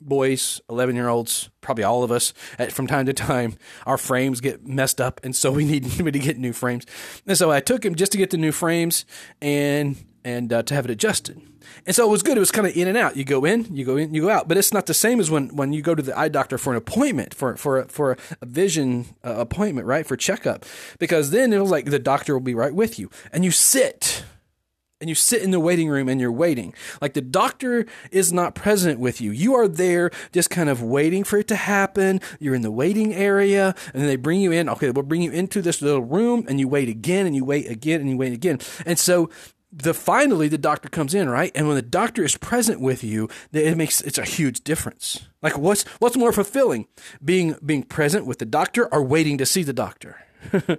boys, 0.00 0.60
11 0.68 0.94
year 0.94 1.08
olds, 1.08 1.50
probably 1.60 1.84
all 1.84 2.02
of 2.02 2.10
us, 2.10 2.32
at, 2.58 2.72
from 2.72 2.86
time 2.86 3.06
to 3.06 3.12
time, 3.12 3.56
our 3.86 3.98
frames 3.98 4.40
get 4.40 4.66
messed 4.66 5.00
up. 5.00 5.20
And 5.24 5.34
so 5.34 5.50
we 5.50 5.64
need 5.64 5.84
to 5.90 6.10
get 6.10 6.38
new 6.38 6.52
frames. 6.52 6.86
And 7.26 7.36
so 7.36 7.50
I 7.50 7.60
took 7.60 7.84
him 7.84 7.94
just 7.94 8.12
to 8.12 8.18
get 8.18 8.30
the 8.30 8.36
new 8.36 8.52
frames 8.52 9.04
and, 9.40 9.96
and 10.24 10.52
uh, 10.52 10.62
to 10.64 10.74
have 10.74 10.84
it 10.84 10.90
adjusted. 10.90 11.40
And 11.84 11.94
so 11.94 12.06
it 12.06 12.10
was 12.10 12.22
good. 12.22 12.36
It 12.36 12.40
was 12.40 12.50
kind 12.50 12.66
of 12.66 12.76
in 12.76 12.88
and 12.88 12.96
out. 12.96 13.16
You 13.16 13.24
go 13.24 13.44
in, 13.44 13.74
you 13.74 13.84
go 13.84 13.96
in, 13.96 14.14
you 14.14 14.22
go 14.22 14.30
out. 14.30 14.48
But 14.48 14.56
it's 14.56 14.72
not 14.72 14.86
the 14.86 14.94
same 14.94 15.20
as 15.20 15.30
when, 15.30 15.54
when 15.56 15.72
you 15.72 15.82
go 15.82 15.94
to 15.94 16.02
the 16.02 16.16
eye 16.18 16.28
doctor 16.28 16.58
for 16.58 16.70
an 16.70 16.76
appointment, 16.76 17.34
for, 17.34 17.56
for, 17.56 17.84
for 17.86 18.16
a 18.40 18.46
vision 18.46 19.06
uh, 19.24 19.34
appointment, 19.36 19.86
right? 19.86 20.06
For 20.06 20.16
checkup. 20.16 20.64
Because 20.98 21.30
then 21.30 21.52
it 21.52 21.60
was 21.60 21.70
like 21.70 21.86
the 21.86 21.98
doctor 21.98 22.34
will 22.34 22.40
be 22.40 22.54
right 22.54 22.74
with 22.74 22.98
you. 22.98 23.10
And 23.32 23.44
you 23.44 23.50
sit 23.50 24.24
and 25.00 25.08
you 25.10 25.14
sit 25.14 25.42
in 25.42 25.50
the 25.50 25.60
waiting 25.60 25.88
room 25.88 26.08
and 26.08 26.20
you're 26.20 26.32
waiting. 26.32 26.72
Like 27.02 27.12
the 27.12 27.20
doctor 27.20 27.86
is 28.10 28.32
not 28.32 28.54
present 28.54 28.98
with 28.98 29.20
you. 29.20 29.30
You 29.30 29.54
are 29.54 29.68
there 29.68 30.10
just 30.32 30.48
kind 30.48 30.68
of 30.68 30.82
waiting 30.82 31.22
for 31.24 31.38
it 31.38 31.48
to 31.48 31.56
happen. 31.56 32.20
You're 32.40 32.54
in 32.54 32.62
the 32.62 32.70
waiting 32.70 33.14
area 33.14 33.74
and 33.92 34.02
then 34.02 34.06
they 34.06 34.16
bring 34.16 34.40
you 34.40 34.52
in. 34.52 34.68
Okay, 34.70 34.90
we'll 34.90 35.02
bring 35.02 35.22
you 35.22 35.30
into 35.30 35.60
this 35.60 35.82
little 35.82 36.02
room 36.02 36.46
and 36.48 36.58
you 36.58 36.68
wait 36.68 36.88
again 36.88 37.26
and 37.26 37.36
you 37.36 37.44
wait 37.44 37.70
again 37.70 38.00
and 38.00 38.08
you 38.08 38.16
wait 38.16 38.32
again. 38.32 38.58
And 38.86 38.98
so 38.98 39.28
the 39.70 39.92
finally 39.92 40.48
the 40.48 40.56
doctor 40.56 40.88
comes 40.88 41.12
in, 41.12 41.28
right? 41.28 41.52
And 41.54 41.66
when 41.66 41.76
the 41.76 41.82
doctor 41.82 42.24
is 42.24 42.38
present 42.38 42.80
with 42.80 43.04
you, 43.04 43.28
it 43.52 43.76
makes 43.76 44.00
it's 44.00 44.18
a 44.18 44.24
huge 44.24 44.64
difference. 44.64 45.26
Like 45.42 45.58
what's 45.58 45.82
what's 45.98 46.16
more 46.16 46.32
fulfilling? 46.32 46.86
Being 47.22 47.56
being 47.64 47.82
present 47.82 48.24
with 48.24 48.38
the 48.38 48.46
doctor 48.46 48.92
or 48.92 49.02
waiting 49.02 49.36
to 49.38 49.44
see 49.44 49.62
the 49.62 49.74
doctor? 49.74 50.24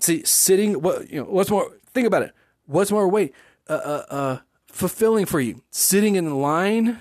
see, 0.00 0.24
sitting 0.24 0.82
what 0.82 1.08
you 1.08 1.20
know, 1.20 1.26
what's 1.30 1.50
more 1.50 1.70
think 1.94 2.06
about 2.06 2.22
it 2.22 2.34
What's 2.68 2.92
more 2.92 3.08
wait 3.08 3.34
uh, 3.66 3.72
uh, 3.72 4.04
uh, 4.10 4.38
fulfilling 4.66 5.24
for 5.24 5.40
you? 5.40 5.62
Sitting 5.70 6.16
in 6.16 6.38
line 6.38 7.00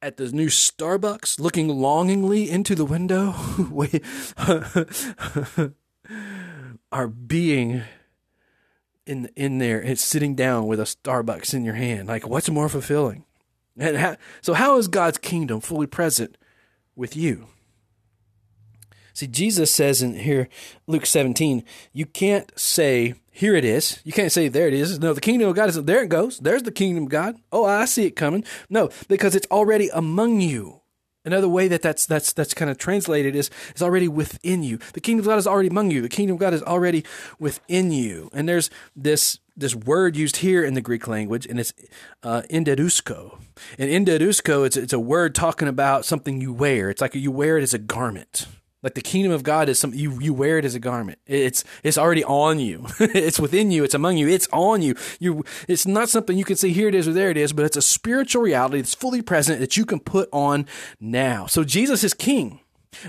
at 0.00 0.16
the 0.16 0.30
new 0.30 0.46
Starbucks, 0.46 1.40
looking 1.40 1.68
longingly 1.68 2.48
into 2.48 2.76
the 2.76 2.84
window, 2.84 3.34
are 6.92 7.08
being 7.08 7.82
in 9.06 9.28
in 9.34 9.58
there 9.58 9.80
and 9.80 9.98
sitting 9.98 10.36
down 10.36 10.68
with 10.68 10.78
a 10.78 10.84
Starbucks 10.84 11.52
in 11.52 11.64
your 11.64 11.74
hand. 11.74 12.06
Like, 12.06 12.28
what's 12.28 12.48
more 12.48 12.68
fulfilling? 12.68 13.24
And 13.76 14.16
so, 14.40 14.54
how 14.54 14.78
is 14.78 14.86
God's 14.86 15.18
kingdom 15.18 15.60
fully 15.60 15.88
present 15.88 16.38
with 16.94 17.16
you? 17.16 17.48
See, 19.14 19.28
Jesus 19.28 19.70
says 19.70 20.02
in 20.02 20.14
here, 20.14 20.48
Luke 20.88 21.06
17, 21.06 21.64
you 21.92 22.04
can't 22.04 22.52
say, 22.58 23.14
here 23.30 23.54
it 23.54 23.64
is. 23.64 24.00
You 24.04 24.12
can't 24.12 24.32
say, 24.32 24.48
there 24.48 24.66
it 24.66 24.74
is. 24.74 24.98
No, 24.98 25.14
the 25.14 25.20
kingdom 25.20 25.48
of 25.48 25.54
God 25.54 25.68
isn't 25.68 25.86
there 25.86 26.02
it 26.02 26.08
goes. 26.08 26.38
There's 26.40 26.64
the 26.64 26.72
kingdom 26.72 27.04
of 27.04 27.10
God. 27.10 27.36
Oh, 27.52 27.64
I 27.64 27.84
see 27.84 28.06
it 28.06 28.16
coming. 28.16 28.44
No, 28.68 28.90
because 29.08 29.36
it's 29.36 29.46
already 29.52 29.88
among 29.90 30.40
you. 30.40 30.80
Another 31.24 31.48
way 31.48 31.68
that 31.68 31.80
that's 31.80 32.04
that's 32.04 32.34
that's 32.34 32.52
kind 32.52 32.70
of 32.70 32.76
translated 32.76 33.34
is 33.34 33.48
is 33.74 33.80
already 33.80 34.08
within 34.08 34.62
you. 34.62 34.78
The 34.92 35.00
kingdom 35.00 35.20
of 35.20 35.28
God 35.28 35.38
is 35.38 35.46
already 35.46 35.68
among 35.68 35.90
you. 35.90 36.02
The 36.02 36.08
kingdom 36.10 36.34
of 36.34 36.40
God 36.40 36.52
is 36.52 36.62
already 36.62 37.02
within 37.38 37.92
you. 37.92 38.28
And 38.34 38.46
there's 38.46 38.68
this 38.94 39.38
this 39.56 39.74
word 39.74 40.16
used 40.16 40.36
here 40.36 40.62
in 40.62 40.74
the 40.74 40.82
Greek 40.82 41.08
language, 41.08 41.46
and 41.46 41.58
it's 41.58 41.72
uh, 42.22 42.42
endedusko. 42.50 43.38
And 43.78 43.90
endedusko, 43.90 44.66
it's 44.66 44.76
it's 44.76 44.92
a 44.92 45.00
word 45.00 45.34
talking 45.34 45.66
about 45.66 46.04
something 46.04 46.42
you 46.42 46.52
wear. 46.52 46.90
It's 46.90 47.00
like 47.00 47.14
you 47.14 47.30
wear 47.30 47.56
it 47.56 47.62
as 47.62 47.72
a 47.72 47.78
garment. 47.78 48.46
Like 48.84 48.94
the 48.94 49.00
kingdom 49.00 49.32
of 49.32 49.42
God 49.42 49.70
is 49.70 49.78
something 49.78 49.98
you, 49.98 50.20
you 50.20 50.34
wear 50.34 50.58
it 50.58 50.64
as 50.66 50.74
a 50.74 50.78
garment. 50.78 51.18
It's 51.26 51.64
it's 51.82 51.96
already 51.96 52.22
on 52.22 52.60
you. 52.60 52.86
it's 53.00 53.40
within 53.40 53.70
you. 53.70 53.82
It's 53.82 53.94
among 53.94 54.18
you. 54.18 54.28
It's 54.28 54.46
on 54.52 54.82
you. 54.82 54.94
You 55.18 55.42
it's 55.66 55.86
not 55.86 56.10
something 56.10 56.36
you 56.36 56.44
can 56.44 56.56
say 56.56 56.68
here 56.68 56.88
it 56.88 56.94
is 56.94 57.08
or 57.08 57.14
there 57.14 57.30
it 57.30 57.38
is, 57.38 57.54
but 57.54 57.64
it's 57.64 57.78
a 57.78 57.82
spiritual 57.82 58.42
reality 58.42 58.76
that's 58.76 58.94
fully 58.94 59.22
present 59.22 59.60
that 59.60 59.78
you 59.78 59.86
can 59.86 60.00
put 60.00 60.28
on 60.34 60.66
now. 61.00 61.46
So 61.46 61.64
Jesus 61.64 62.04
is 62.04 62.12
king. 62.12 62.60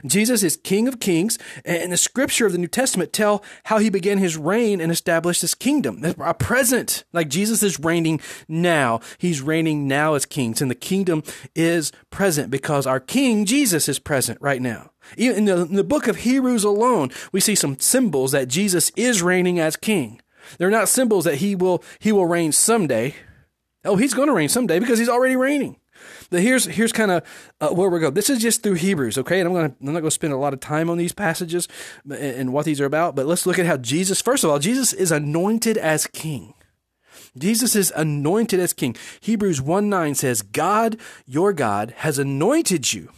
Jesus 0.06 0.44
is 0.44 0.58
King 0.58 0.88
of 0.88 1.00
Kings, 1.00 1.38
and 1.64 1.92
the 1.92 1.98
scripture 1.98 2.46
of 2.46 2.52
the 2.52 2.58
New 2.58 2.68
Testament 2.68 3.14
tell 3.14 3.44
how 3.66 3.78
he 3.78 3.90
began 3.90 4.18
his 4.18 4.38
reign 4.38 4.82
and 4.82 4.92
established 4.92 5.42
his 5.42 5.56
kingdom. 5.56 6.04
A 6.20 6.34
present, 6.34 7.04
like 7.14 7.30
Jesus 7.30 7.64
is 7.64 7.80
reigning 7.80 8.20
now. 8.48 9.00
He's 9.18 9.42
reigning 9.42 9.88
now 9.88 10.14
as 10.14 10.26
kings, 10.26 10.62
and 10.62 10.70
the 10.70 10.76
kingdom 10.76 11.24
is 11.56 11.92
present 12.10 12.50
because 12.50 12.86
our 12.86 13.00
King 13.00 13.46
Jesus 13.46 13.88
is 13.88 14.00
present 14.00 14.40
right 14.42 14.62
now. 14.62 14.92
Even 15.18 15.38
in 15.38 15.46
the, 15.46 15.62
in 15.62 15.76
the 15.76 15.84
book 15.84 16.08
of 16.08 16.18
Hebrews 16.18 16.64
alone, 16.64 17.12
we 17.32 17.40
see 17.40 17.56
some 17.56 17.80
symbols 17.80 18.32
that 18.32 18.48
Jesus 18.48 18.92
is 18.96 19.22
reigning 19.22 19.60
as 19.60 19.76
king. 19.76 20.22
They're 20.58 20.70
not 20.70 20.90
symbols 20.90 21.26
that 21.26 21.36
he 21.36 21.56
will 21.56 21.84
he 22.00 22.12
will 22.12 22.26
reign 22.26 22.52
someday. 22.52 23.16
Oh, 23.84 23.96
he's 23.96 24.14
going 24.14 24.28
to 24.28 24.34
reign 24.34 24.50
someday 24.50 24.80
because 24.80 25.00
he's 25.00 25.10
already 25.10 25.36
reigning. 25.36 25.78
But 26.30 26.42
here's 26.42 26.66
here's 26.66 26.92
kind 26.92 27.12
of 27.12 27.24
uh, 27.62 27.70
where 27.70 27.90
we're 27.90 28.00
going. 28.00 28.14
This 28.14 28.30
is 28.30 28.42
just 28.42 28.64
through 28.64 28.74
Hebrews, 28.74 29.18
okay? 29.20 29.40
And 29.40 29.48
I'm 29.48 29.54
gonna 29.54 29.76
I'm 29.80 29.94
not 29.94 30.00
gonna 30.00 30.12
spend 30.12 30.34
a 30.34 30.38
lot 30.38 30.54
of 30.54 30.60
time 30.60 30.90
on 30.90 30.98
these 30.98 31.14
passages 31.14 31.68
and, 32.04 32.14
and 32.14 32.54
what 32.54 32.66
these 32.66 32.82
are 32.82 32.86
about. 32.86 33.16
But 33.16 33.26
let's 33.26 33.46
look 33.46 33.60
at 33.60 33.66
how 33.66 33.78
Jesus. 33.78 34.22
First 34.22 34.44
of 34.44 34.50
all, 34.50 34.60
Jesus 34.60 34.94
is 34.94 35.12
anointed 35.12 35.78
as 35.78 36.08
King. 36.08 36.54
Jesus 37.38 37.76
is 37.76 37.92
anointed 37.96 38.60
as 38.60 38.74
King. 38.74 38.96
Hebrews 39.20 39.62
1 39.62 39.90
9 39.90 40.16
says, 40.16 40.42
God, 40.42 40.98
your 41.26 41.54
God, 41.54 41.94
has 41.98 42.18
anointed 42.18 42.94
you. 42.94 43.10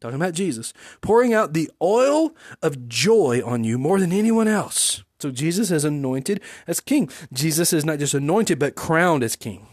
Talking 0.00 0.16
about 0.16 0.34
Jesus, 0.34 0.72
pouring 1.00 1.34
out 1.34 1.54
the 1.54 1.70
oil 1.82 2.34
of 2.62 2.88
joy 2.88 3.42
on 3.44 3.64
you 3.64 3.78
more 3.78 3.98
than 3.98 4.12
anyone 4.12 4.46
else. 4.46 5.02
So 5.18 5.32
Jesus 5.32 5.72
is 5.72 5.84
anointed 5.84 6.40
as 6.68 6.78
king. 6.78 7.10
Jesus 7.32 7.72
is 7.72 7.84
not 7.84 7.98
just 7.98 8.14
anointed, 8.14 8.60
but 8.60 8.76
crowned 8.76 9.24
as 9.24 9.34
king. 9.34 9.67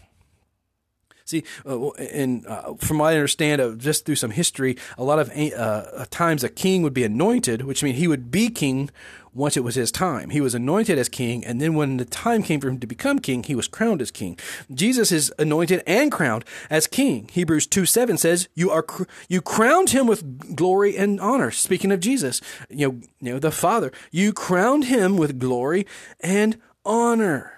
See, 1.27 1.43
uh, 1.65 1.89
and 1.93 2.45
uh, 2.45 2.75
from 2.75 2.99
what 2.99 3.13
I 3.13 3.15
understand, 3.15 3.59
uh, 3.59 3.71
just 3.71 4.05
through 4.05 4.17
some 4.17 4.29
history, 4.29 4.77
a 4.95 5.03
lot 5.03 5.17
of 5.17 5.31
uh, 5.31 6.05
times 6.11 6.43
a 6.43 6.49
king 6.49 6.83
would 6.83 6.93
be 6.93 7.03
anointed, 7.03 7.63
which 7.63 7.81
means 7.81 7.97
he 7.97 8.07
would 8.07 8.29
be 8.29 8.47
king 8.47 8.91
once 9.33 9.57
it 9.57 9.63
was 9.63 9.73
his 9.73 9.91
time. 9.91 10.29
He 10.29 10.39
was 10.39 10.53
anointed 10.53 10.99
as 10.99 11.09
king, 11.09 11.43
and 11.43 11.59
then 11.59 11.73
when 11.73 11.97
the 11.97 12.05
time 12.05 12.43
came 12.43 12.61
for 12.61 12.67
him 12.67 12.79
to 12.79 12.85
become 12.85 13.17
king, 13.17 13.41
he 13.41 13.55
was 13.55 13.67
crowned 13.67 14.03
as 14.03 14.11
king. 14.11 14.37
Jesus 14.71 15.11
is 15.11 15.33
anointed 15.39 15.81
and 15.87 16.11
crowned 16.11 16.45
as 16.69 16.85
king. 16.85 17.27
Hebrews 17.33 17.65
2 17.65 17.87
7 17.87 18.19
says, 18.19 18.47
You 18.53 18.69
are 18.69 18.85
you 19.27 19.41
crowned 19.41 19.89
him 19.89 20.05
with 20.05 20.55
glory 20.55 20.95
and 20.95 21.19
honor. 21.19 21.49
Speaking 21.49 21.91
of 21.91 22.01
Jesus, 22.01 22.39
you 22.69 22.87
know, 22.87 22.99
you 23.19 23.33
know, 23.33 23.39
the 23.39 23.51
Father, 23.51 23.91
you 24.11 24.31
crowned 24.31 24.83
him 24.83 25.17
with 25.17 25.39
glory 25.39 25.87
and 26.19 26.61
honor. 26.85 27.51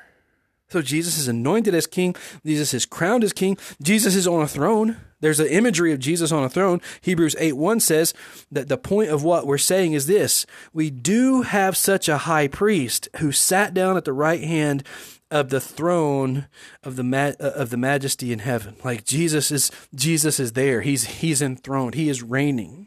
So 0.70 0.82
Jesus 0.82 1.18
is 1.18 1.28
anointed 1.28 1.74
as 1.74 1.88
king. 1.88 2.16
Jesus 2.46 2.74
is 2.74 2.86
crowned 2.86 3.24
as 3.24 3.34
king. 3.34 3.58
Jesus 3.82 4.16
is 4.16 4.28
on 4.28 4.42
a 4.42 4.48
throne. 4.48 4.98
There's 5.20 5.40
an 5.40 5.48
imagery 5.48 5.94
of 5.94 6.00
Jesus 6.00 6.32
on 6.32 6.44
a 6.44 6.50
throne. 6.50 6.82
Hebrews 7.02 7.36
8 7.40 7.54
1 7.54 7.80
says 7.80 8.14
that 8.52 8.68
the 8.68 8.78
point 8.78 9.10
of 9.10 9.24
what 9.24 9.48
we're 9.48 9.58
saying 9.58 9.94
is 9.94 10.08
this 10.08 10.46
We 10.74 10.90
do 10.90 11.42
have 11.44 11.78
such 11.78 12.08
a 12.10 12.20
high 12.20 12.48
priest 12.48 13.10
who 13.18 13.32
sat 13.32 13.74
down 13.74 13.98
at 13.98 14.06
the 14.06 14.14
right 14.14 14.44
hand 14.44 14.84
of 15.32 15.50
the 15.50 15.60
throne 15.60 16.48
of 16.84 16.96
the 16.96 17.04
ma- 17.04 17.34
uh, 17.40 17.52
of 17.56 17.70
the 17.70 17.78
majesty 17.78 18.32
in 18.32 18.40
heaven. 18.40 18.76
Like 18.84 19.06
Jesus 19.06 19.52
is 19.52 19.72
Jesus 19.96 20.40
is 20.40 20.54
there. 20.54 20.82
He's 20.82 21.06
he's 21.06 21.42
enthroned. 21.42 21.96
He 21.96 22.10
is 22.10 22.22
reigning 22.24 22.87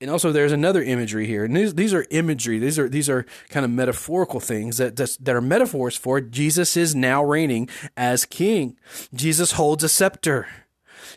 and 0.00 0.10
also 0.10 0.30
there's 0.30 0.52
another 0.52 0.82
imagery 0.82 1.26
here. 1.26 1.44
And 1.44 1.56
these, 1.56 1.74
these 1.74 1.92
are 1.92 2.06
imagery. 2.10 2.58
These 2.58 2.78
are 2.78 2.88
these 2.88 3.08
are 3.08 3.26
kind 3.48 3.64
of 3.64 3.70
metaphorical 3.70 4.40
things 4.40 4.76
that 4.78 4.96
that 4.96 5.34
are 5.34 5.40
metaphors 5.40 5.96
for 5.96 6.20
jesus 6.20 6.76
is 6.76 6.94
now 6.94 7.24
reigning 7.24 7.68
as 7.96 8.24
king. 8.24 8.78
Jesus 9.12 9.52
holds 9.52 9.84
a 9.84 9.88
scepter. 9.88 10.46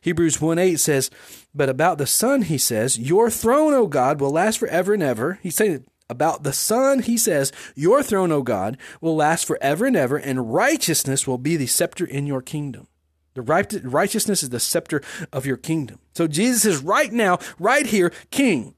Hebrews 0.02 0.42
1 0.42 0.58
8 0.58 0.80
says 0.80 1.10
but 1.54 1.70
about 1.70 1.98
the 1.98 2.08
son 2.08 2.44
he 2.44 2.58
says 2.58 2.98
your 2.98 3.30
throne 3.30 3.74
o 3.74 3.88
god 3.88 4.20
will 4.20 4.32
last 4.32 4.58
forever 4.58 4.94
and 4.94 5.04
ever. 5.04 5.40
He's 5.44 5.56
saying 5.56 5.86
about 6.10 6.44
the 6.44 6.54
son 6.54 7.00
he 7.00 7.18
says 7.18 7.52
your 7.76 8.02
throne 8.02 8.32
o 8.32 8.42
god 8.42 8.78
will 9.00 9.16
last 9.16 9.46
forever 9.46 9.86
and 9.86 9.96
ever 9.96 10.18
and 10.18 10.54
righteousness 10.54 11.28
will 11.28 11.38
be 11.38 11.56
the 11.56 11.68
scepter 11.68 12.06
in 12.06 12.26
your 12.26 12.42
kingdom 12.42 12.88
The 13.34 13.42
right, 13.42 13.74
righteousness 13.84 14.44
is 14.44 14.50
the 14.50 14.60
scepter 14.60 15.02
of 15.32 15.46
your 15.46 15.58
kingdom. 15.58 16.00
So 16.14 16.28
Jesus 16.28 16.66
is 16.66 16.84
right 16.84 17.12
now, 17.12 17.40
right 17.60 17.86
here, 17.86 18.12
king, 18.30 18.76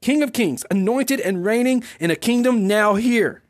king 0.00 0.22
of 0.22 0.32
kings, 0.32 0.64
anointed 0.70 1.20
and 1.20 1.44
reigning 1.44 1.84
in 2.00 2.10
a 2.10 2.16
kingdom 2.16 2.66
now 2.66 2.96
here. 2.96 3.42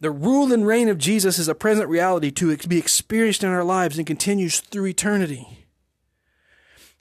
The 0.00 0.10
rule 0.10 0.52
and 0.52 0.66
reign 0.66 0.88
of 0.88 0.98
Jesus 0.98 1.38
is 1.38 1.48
a 1.48 1.54
present 1.54 1.88
reality 1.88 2.30
to 2.32 2.56
be 2.56 2.78
experienced 2.78 3.42
in 3.42 3.50
our 3.50 3.64
lives 3.64 3.98
and 3.98 4.06
continues 4.06 4.60
through 4.60 4.86
eternity. 4.86 5.67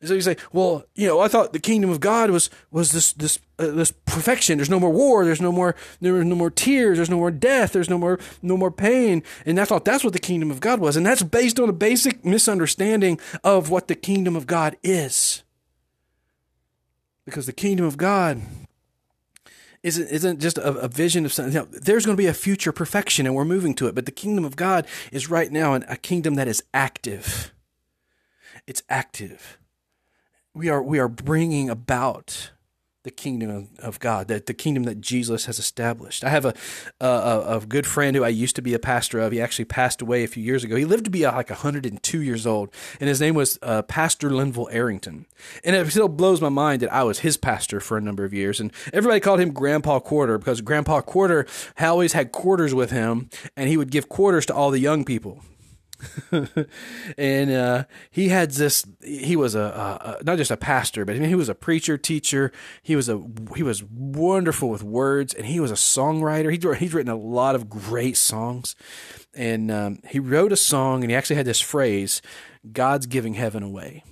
So 0.04 0.14
you 0.14 0.22
say, 0.22 0.38
well, 0.54 0.86
you 0.94 1.08
know, 1.08 1.20
I 1.20 1.28
thought 1.28 1.54
the 1.54 1.60
kingdom 1.60 1.90
of 1.90 2.00
God 2.00 2.30
was 2.30 2.52
was 2.70 2.92
this 2.92 3.14
this 3.14 3.40
uh, 3.58 3.72
this 3.72 3.92
perfection. 3.92 4.60
There's 4.60 4.70
no 4.70 4.80
more 4.80 4.92
war. 4.92 5.26
There's 5.26 5.42
no 5.42 5.52
more 5.52 5.76
there's 6.00 6.24
no 6.24 6.36
more 6.36 6.52
tears. 6.52 6.98
There's 7.00 7.10
no 7.10 7.18
more 7.18 7.32
death. 7.32 7.74
There's 7.74 7.90
no 7.90 7.98
more 7.98 8.20
no 8.44 8.58
more 8.58 8.70
pain. 8.70 9.24
And 9.46 9.60
I 9.60 9.66
thought 9.66 9.86
that's 9.86 10.04
what 10.04 10.14
the 10.14 10.20
kingdom 10.20 10.52
of 10.52 10.60
God 10.60 10.80
was. 10.80 10.98
And 10.98 11.06
that's 11.06 11.24
based 11.24 11.60
on 11.60 11.68
a 11.68 11.74
basic 11.74 12.24
misunderstanding 12.24 13.20
of 13.44 13.72
what 13.72 13.88
the 13.88 13.96
kingdom 13.96 14.36
of 14.36 14.46
God 14.46 14.78
is. 14.84 15.44
Because 17.26 17.48
the 17.48 17.54
kingdom 17.54 17.86
of 17.86 17.98
God 17.98 18.44
isn't 19.82 20.10
isn't 20.10 20.40
just 20.40 20.60
a, 20.60 20.74
a 20.76 20.88
vision 20.88 21.26
of 21.26 21.34
something. 21.34 21.56
You 21.56 21.62
know, 21.62 21.68
there's 21.72 22.06
going 22.06 22.16
to 22.16 22.22
be 22.22 22.28
a 22.28 22.36
future 22.36 22.72
perfection, 22.72 23.26
and 23.26 23.34
we're 23.34 23.46
moving 23.46 23.74
to 23.76 23.88
it. 23.88 23.96
But 23.96 24.06
the 24.06 24.12
kingdom 24.12 24.46
of 24.46 24.56
God 24.56 24.86
is 25.12 25.28
right 25.28 25.52
now 25.52 25.74
a 25.74 25.98
kingdom 25.98 26.36
that 26.36 26.48
is 26.48 26.64
active. 26.72 27.52
It's 28.68 28.84
active. 28.90 29.58
We 30.58 30.70
are 30.70 30.82
we 30.82 30.98
are 30.98 31.08
bringing 31.08 31.70
about 31.70 32.50
the 33.04 33.12
kingdom 33.12 33.70
of 33.78 34.00
God, 34.00 34.28
that 34.28 34.48
the 34.48 34.56
kingdom 34.56 34.84
that 34.84 35.00
Jesus 35.00 35.46
has 35.46 35.60
established. 35.60 36.24
I 36.24 36.30
have 36.30 36.46
a, 36.46 36.54
a, 37.00 37.58
a 37.58 37.66
good 37.66 37.86
friend 37.86 38.16
who 38.16 38.24
I 38.24 38.30
used 38.30 38.56
to 38.56 38.64
be 38.64 38.74
a 38.74 38.80
pastor 38.80 39.20
of. 39.20 39.32
He 39.32 39.40
actually 39.40 39.66
passed 39.66 40.02
away 40.02 40.24
a 40.24 40.28
few 40.28 40.44
years 40.44 40.64
ago. 40.64 40.76
He 40.76 40.84
lived 40.84 41.06
to 41.06 41.12
be 41.12 41.26
uh, 41.26 41.32
like 41.32 41.52
102 41.52 42.22
years 42.24 42.48
old, 42.48 42.74
and 43.00 43.08
his 43.08 43.22
name 43.22 43.36
was 43.36 43.60
uh, 43.62 43.84
Pastor 43.84 44.32
Linville 44.32 44.68
Arrington. 44.72 45.28
And 45.64 45.76
it 45.76 45.90
still 45.92 46.10
blows 46.10 46.42
my 46.42 46.50
mind 46.50 46.82
that 46.82 46.92
I 46.92 47.04
was 47.04 47.20
his 47.20 47.38
pastor 47.38 47.80
for 47.80 47.96
a 47.96 48.02
number 48.02 48.26
of 48.26 48.34
years, 48.34 48.60
and 48.60 48.74
everybody 48.92 49.20
called 49.20 49.40
him 49.40 49.54
Grandpa 49.54 50.00
Quarter 50.00 50.40
because 50.40 50.62
Grandpa 50.62 51.02
Quarter 51.02 51.46
always 51.80 52.14
had 52.14 52.32
quarters 52.32 52.74
with 52.74 52.90
him, 52.90 53.30
and 53.56 53.70
he 53.70 53.78
would 53.78 53.92
give 53.92 54.10
quarters 54.10 54.48
to 54.48 54.56
all 54.56 54.72
the 54.72 54.80
young 54.80 55.06
people. 55.06 55.44
and 57.18 57.52
uh, 57.52 57.84
he 58.12 58.30
had 58.30 58.52
this. 58.52 58.86
He 59.04 59.36
was 59.36 59.56
a, 59.56 60.20
not 60.24 60.38
just 60.38 60.52
a 60.52 60.58
pastor, 60.58 61.06
but 61.06 61.16
I 61.16 61.20
mean, 61.20 61.30
he 61.30 61.36
was 61.36 61.50
a 61.50 61.56
preacher, 61.56 61.98
teacher. 61.98 62.52
He 62.84 62.96
was 62.96 63.10
a 63.10 63.22
he 63.56 63.64
was 63.64 63.84
wonderful 63.84 64.70
with 64.70 64.84
words, 64.84 65.34
and 65.34 65.46
he 65.46 65.60
was 65.60 65.72
a 65.72 65.76
songwriter. 65.76 66.52
He 66.52 66.78
he's 66.78 66.94
written 66.94 67.12
a 67.12 67.18
lot 67.18 67.56
of 67.56 67.70
great 67.70 68.18
songs, 68.18 68.76
and 69.34 69.72
um, 69.72 70.00
he 70.08 70.20
wrote 70.20 70.52
a 70.52 70.58
song, 70.58 71.04
and 71.04 71.10
he 71.10 71.16
actually 71.16 71.38
had 71.38 71.46
this 71.46 71.62
phrase, 71.62 72.22
"God's 72.72 73.06
giving 73.06 73.34
heaven 73.34 73.64
away." 73.64 74.04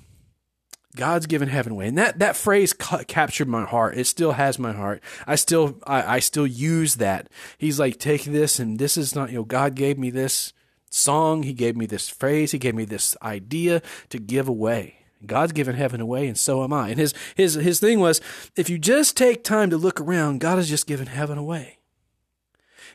God's 0.96 1.25
given 1.25 1.50
heaven 1.50 1.74
away, 1.74 1.88
and 1.88 1.98
that 1.98 2.20
that 2.20 2.38
phrase 2.38 2.72
ca- 2.72 3.04
captured 3.06 3.50
my 3.50 3.65
heart. 3.65 3.98
It 3.98 4.08
still 4.08 4.32
has 4.32 4.58
my 4.58 4.72
heart. 4.72 5.04
I 5.27 5.36
still 5.36 5.77
I, 5.86 6.15
I 6.15 6.20
still 6.20 6.48
use 6.48 6.96
that. 6.96 7.30
He's 7.58 7.80
like, 7.80 8.00
take 8.00 8.24
this, 8.24 8.60
and 8.60 8.80
this 8.80 8.96
is 8.96 9.13
not 9.13 9.30
you 9.30 9.39
know 9.39 9.44
God 9.44 9.75
gave 9.75 10.00
me 10.00 10.10
this 10.10 10.54
song. 10.96 11.44
He 11.44 11.54
gave 11.54 11.75
me 11.75 11.86
this 11.86 12.10
phrase. 12.10 12.52
He 12.52 12.58
gave 12.58 12.75
me 12.75 12.86
this 12.86 13.16
idea 13.22 13.82
to 14.10 14.20
give 14.20 14.48
away. 14.48 15.06
God's 15.25 15.54
given 15.54 15.75
heaven 15.75 16.02
away, 16.02 16.28
and 16.28 16.38
so 16.38 16.64
am 16.64 16.74
I. 16.74 16.90
And 16.90 17.00
his 17.00 17.14
his 17.36 17.56
his 17.56 17.80
thing 17.80 18.00
was, 18.00 18.22
if 18.56 18.70
you 18.70 18.78
just 18.78 19.18
take 19.18 19.44
time 19.44 19.70
to 19.70 19.78
look 19.78 20.00
around, 20.00 20.40
God 20.40 20.58
has 20.58 20.70
just 20.70 20.88
given 20.88 21.08
heaven 21.08 21.38
away. 21.38 21.80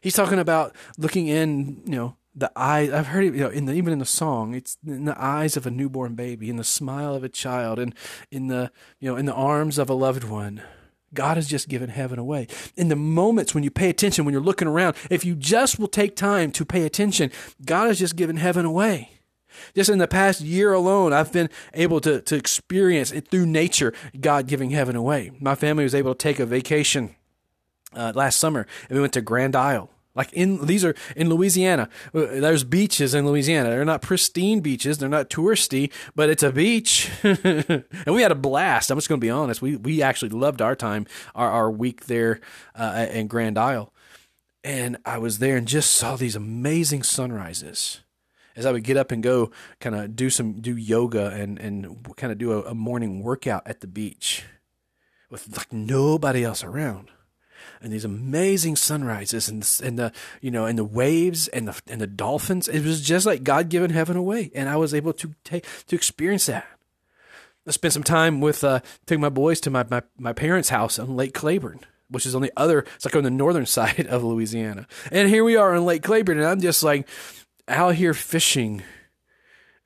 He's 0.01 0.15
talking 0.15 0.39
about 0.39 0.75
looking 0.97 1.27
in, 1.27 1.83
you 1.85 1.97
know, 1.97 2.17
the 2.35 2.51
eyes. 2.57 2.91
I've 2.91 3.09
heard 3.09 3.25
it, 3.25 3.35
you 3.35 3.41
know, 3.41 3.51
in 3.51 3.67
the, 3.67 3.73
even 3.73 3.93
in 3.93 3.99
the 3.99 4.07
song, 4.07 4.55
it's 4.55 4.79
in 4.87 5.05
the 5.05 5.21
eyes 5.21 5.57
of 5.57 5.67
a 5.67 5.71
newborn 5.71 6.15
baby, 6.15 6.49
in 6.49 6.57
the 6.57 6.65
smile 6.65 7.15
of 7.15 7.25
a 7.25 7.29
child, 7.29 7.79
and 7.79 7.95
in 8.31 8.47
the 8.47 8.71
you 9.01 9.11
know, 9.11 9.17
in 9.17 9.27
the 9.27 9.35
arms 9.35 9.79
of 9.79 9.91
a 9.91 9.95
loved 9.95 10.25
one. 10.25 10.63
God 11.13 11.37
has 11.37 11.49
just 11.49 11.69
given 11.69 11.91
heaven 11.91 12.19
away. 12.19 12.47
In 12.77 12.89
the 12.89 12.97
moments 12.97 13.55
when 13.55 13.65
you 13.65 13.71
pay 13.71 13.91
attention, 13.91 14.25
when 14.25 14.33
you're 14.33 14.43
looking 14.43 14.69
around, 14.69 14.97
if 15.11 15.25
you 15.25 15.35
just 15.35 15.79
will 15.79 15.89
take 15.89 16.15
time 16.17 16.53
to 16.53 16.65
pay 16.65 16.85
attention, 16.85 17.31
God 17.65 17.89
has 17.89 17.99
just 17.99 18.17
given 18.17 18.37
heaven 18.37 18.65
away. 18.65 19.11
Just 19.75 19.91
in 19.91 19.99
the 19.99 20.09
past 20.09 20.41
year 20.41 20.73
alone, 20.73 21.13
I've 21.13 21.33
been 21.33 21.51
able 21.75 22.01
to, 22.03 22.21
to 22.21 22.37
experience 22.37 23.11
it 23.11 23.29
through 23.29 23.47
nature, 23.47 23.93
God 24.19 24.47
giving 24.47 24.71
heaven 24.71 24.95
away. 24.95 25.33
My 25.41 25.57
family 25.57 25.83
was 25.83 25.95
able 25.95 26.15
to 26.15 26.19
take 26.19 26.39
a 26.39 26.47
vacation 26.47 27.17
uh, 27.95 28.13
last 28.15 28.39
summer, 28.39 28.67
and 28.89 28.97
we 28.97 29.01
went 29.01 29.13
to 29.15 29.21
Grand 29.21 29.57
Isle. 29.57 29.91
Like 30.15 30.33
in 30.33 30.67
these 30.67 30.85
are 30.85 30.95
in 31.15 31.29
Louisiana. 31.29 31.89
Uh, 32.13 32.27
there's 32.27 32.65
beaches 32.65 33.15
in 33.15 33.27
Louisiana. 33.27 33.71
They're 33.71 33.85
not 33.85 34.03
pristine 34.03 34.61
beaches. 34.61 34.99
They're 34.99 35.09
not 35.09 35.31
touristy, 35.31 35.93
but 36.17 36.29
it's 36.29 36.43
a 36.43 36.51
beach, 36.51 37.11
and 37.23 37.85
we 38.07 38.23
had 38.23 38.33
a 38.33 38.37
blast. 38.37 38.91
I'm 38.91 38.99
just 38.99 39.09
going 39.09 39.21
to 39.21 39.25
be 39.25 39.31
honest. 39.31 39.63
We 39.63 39.77
we 39.77 40.03
actually 40.03 40.31
loved 40.31 40.61
our 40.61 40.75
time, 40.75 41.07
our 41.35 41.49
our 41.51 41.71
week 41.71 42.07
there 42.07 42.41
uh, 42.75 43.07
in 43.11 43.29
Grand 43.29 43.57
Isle, 43.57 43.93
and 44.65 44.97
I 45.05 45.19
was 45.19 45.39
there 45.39 45.57
and 45.57 45.69
just 45.69 45.93
saw 45.93 46.17
these 46.17 46.35
amazing 46.35 47.05
sunrises. 47.05 48.01
As 48.57 48.67
I 48.67 48.73
would 48.73 48.83
get 48.83 48.97
up 48.97 49.13
and 49.13 49.23
go, 49.23 49.53
kind 49.79 49.95
of 49.95 50.17
do 50.17 50.29
some 50.29 50.61
do 50.61 50.77
yoga 50.77 51.29
and 51.29 51.57
and 51.61 52.17
kind 52.17 52.33
of 52.33 52.39
do 52.39 52.53
a, 52.53 52.63
a 52.63 52.75
morning 52.75 53.23
workout 53.23 53.63
at 53.65 53.81
the 53.81 53.87
beach, 53.87 54.43
with 55.31 55.57
like 55.57 55.73
nobody 55.73 56.43
else 56.43 56.65
around 56.65 57.11
and 57.81 57.93
these 57.93 58.05
amazing 58.05 58.77
sunrises 58.77 59.49
and 59.49 59.69
and 59.83 59.99
the 59.99 60.13
you 60.41 60.51
know 60.51 60.67
and 60.67 60.79
the 60.79 60.85
waves 60.85 61.49
and 61.49 61.69
the 61.69 61.81
and 61.89 62.01
the 62.01 62.07
dolphins. 62.07 62.69
It 62.69 62.85
was 62.85 63.01
just 63.01 63.27
like 63.27 63.43
God 63.43 63.69
given 63.69 63.91
heaven 63.91 64.17
away, 64.17 64.51
and 64.55 64.69
I 64.69 64.77
was 64.77 64.95
able 64.95 65.13
to 65.15 65.35
take 65.45 65.67
to 65.87 65.97
experience 65.97 66.47
that. 66.47 66.67
I 67.67 67.73
spent 67.73 67.95
some 67.95 68.03
time 68.03 68.41
with 68.41 68.65
uh, 68.65 68.81
taking 69.07 69.21
my 69.21 69.29
boys 69.29 69.61
to 69.61 69.71
my, 69.71 69.85
my 69.91 70.03
my 70.19 70.33
parents' 70.33 70.71
house 70.71 70.99
on 70.99 71.17
Lake 71.17 71.35
Claiborne 71.35 71.81
which 72.11 72.27
is 72.27 72.35
on 72.35 72.43
the 72.43 72.53
other, 72.57 72.81
it's 72.97 73.05
like 73.05 73.15
on 73.15 73.23
the 73.23 73.31
northern 73.31 73.67
side 73.67 74.07
of 74.09 74.25
Louisiana. 74.25 74.87
And 75.13 75.29
here 75.29 75.45
we 75.45 75.57
are 75.57 75.75
on 75.75 75.85
Lake 75.85 76.03
Claiborne, 76.03 76.39
and 76.39 76.47
I'm 76.47 76.61
just 76.61 76.83
like 76.83 77.09
out 77.69 77.95
here 77.95 78.15
fishing 78.15 78.83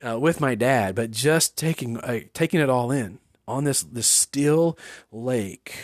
uh, 0.05 0.19
with 0.19 0.41
my 0.41 0.55
dad, 0.55 0.95
but 0.95 1.11
just 1.11 1.57
taking 1.57 1.97
uh, 1.97 2.21
taking 2.33 2.59
it 2.59 2.69
all 2.69 2.91
in 2.91 3.19
on 3.47 3.63
this 3.63 3.83
this 3.83 4.07
still 4.07 4.77
lake 5.11 5.75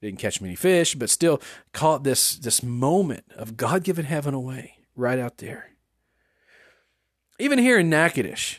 didn't 0.00 0.18
catch 0.18 0.40
many 0.40 0.54
fish, 0.54 0.94
but 0.94 1.10
still 1.10 1.40
caught 1.72 2.04
this 2.04 2.36
this 2.36 2.62
moment 2.62 3.24
of 3.34 3.56
God 3.56 3.84
giving 3.84 4.04
heaven 4.04 4.34
away 4.34 4.74
right 4.94 5.18
out 5.18 5.38
there. 5.38 5.70
Even 7.38 7.58
here 7.58 7.78
in 7.78 7.88
Natchitoches, 7.88 8.58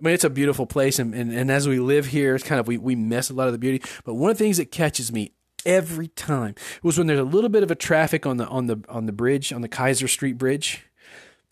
I 0.00 0.04
mean, 0.04 0.14
it's 0.14 0.24
a 0.24 0.30
beautiful 0.30 0.66
place, 0.66 0.98
and, 0.98 1.14
and, 1.14 1.32
and 1.32 1.50
as 1.50 1.66
we 1.66 1.80
live 1.80 2.06
here, 2.06 2.34
it's 2.34 2.44
kind 2.44 2.60
of 2.60 2.68
we, 2.68 2.78
we 2.78 2.94
miss 2.94 3.30
a 3.30 3.34
lot 3.34 3.48
of 3.48 3.52
the 3.52 3.58
beauty. 3.58 3.82
But 4.04 4.14
one 4.14 4.30
of 4.30 4.38
the 4.38 4.44
things 4.44 4.58
that 4.58 4.70
catches 4.70 5.12
me 5.12 5.32
every 5.66 6.08
time 6.08 6.54
was 6.82 6.96
when 6.96 7.06
there's 7.06 7.18
a 7.18 7.24
little 7.24 7.50
bit 7.50 7.62
of 7.62 7.70
a 7.70 7.74
traffic 7.74 8.24
on 8.24 8.36
the 8.36 8.46
on 8.46 8.66
the 8.66 8.82
on 8.88 9.06
the 9.06 9.12
bridge 9.12 9.52
on 9.52 9.60
the 9.60 9.68
Keyser 9.68 10.08
Street 10.08 10.38
Bridge, 10.38 10.84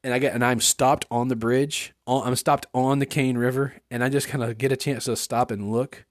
and 0.04 0.14
I 0.14 0.18
get 0.18 0.32
and 0.34 0.44
I'm 0.44 0.60
stopped 0.60 1.06
on 1.10 1.28
the 1.28 1.36
bridge. 1.36 1.92
I'm 2.06 2.36
stopped 2.36 2.66
on 2.72 3.00
the 3.00 3.06
Cane 3.06 3.36
River, 3.36 3.74
and 3.90 4.04
I 4.04 4.08
just 4.08 4.28
kind 4.28 4.44
of 4.44 4.56
get 4.58 4.72
a 4.72 4.76
chance 4.76 5.04
to 5.04 5.16
stop 5.16 5.50
and 5.50 5.70
look 5.72 6.05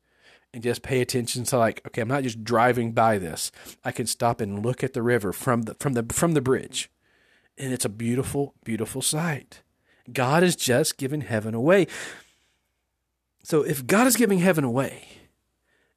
and 0.56 0.64
just 0.64 0.82
pay 0.82 1.02
attention 1.02 1.44
to 1.44 1.58
like 1.58 1.86
okay 1.86 2.02
i'm 2.02 2.08
not 2.08 2.24
just 2.24 2.44
driving 2.44 2.94
by 2.94 3.18
this. 3.20 3.52
I 3.84 3.92
can 3.92 4.08
stop 4.08 4.40
and 4.40 4.66
look 4.66 4.84
at 4.84 4.94
the 4.94 5.04
river 5.04 5.34
from 5.34 5.64
the 5.64 5.76
from 5.76 5.94
the 5.94 6.06
from 6.12 6.32
the 6.32 6.42
bridge. 6.42 6.90
And 7.58 7.74
it's 7.74 7.86
a 7.86 7.90
beautiful 7.90 8.56
beautiful 8.64 9.02
sight. 9.02 9.62
God 10.12 10.44
has 10.44 10.56
just 10.56 10.98
given 10.98 11.22
heaven 11.22 11.54
away. 11.54 11.88
So 13.44 13.64
if 13.64 13.86
god 13.86 14.08
is 14.08 14.16
giving 14.16 14.40
heaven 14.40 14.64
away 14.64 15.04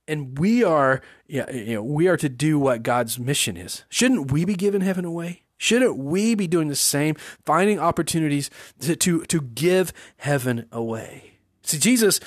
and 0.09 0.37
we 0.39 0.65
are 0.65 1.03
yeah, 1.29 1.51
you 1.53 1.75
know 1.75 1.83
we 1.83 2.09
are 2.09 2.17
to 2.17 2.29
do 2.29 2.59
what 2.59 2.83
god's 2.83 3.17
mission 3.17 3.57
is 3.57 3.85
shouldn't 3.89 4.33
we 4.33 4.45
be 4.45 4.57
giving 4.57 4.81
heaven 4.81 5.05
away? 5.05 5.45
Shouldn't 5.57 5.97
we 5.97 6.35
be 6.35 6.47
doing 6.49 6.69
the 6.69 6.77
same 6.77 7.15
finding 7.47 7.79
opportunities 7.79 8.51
to 8.81 8.97
to, 8.97 9.25
to 9.27 9.41
give 9.41 9.93
heaven 10.17 10.67
away? 10.73 11.35
See 11.63 11.79
jesus 11.79 12.19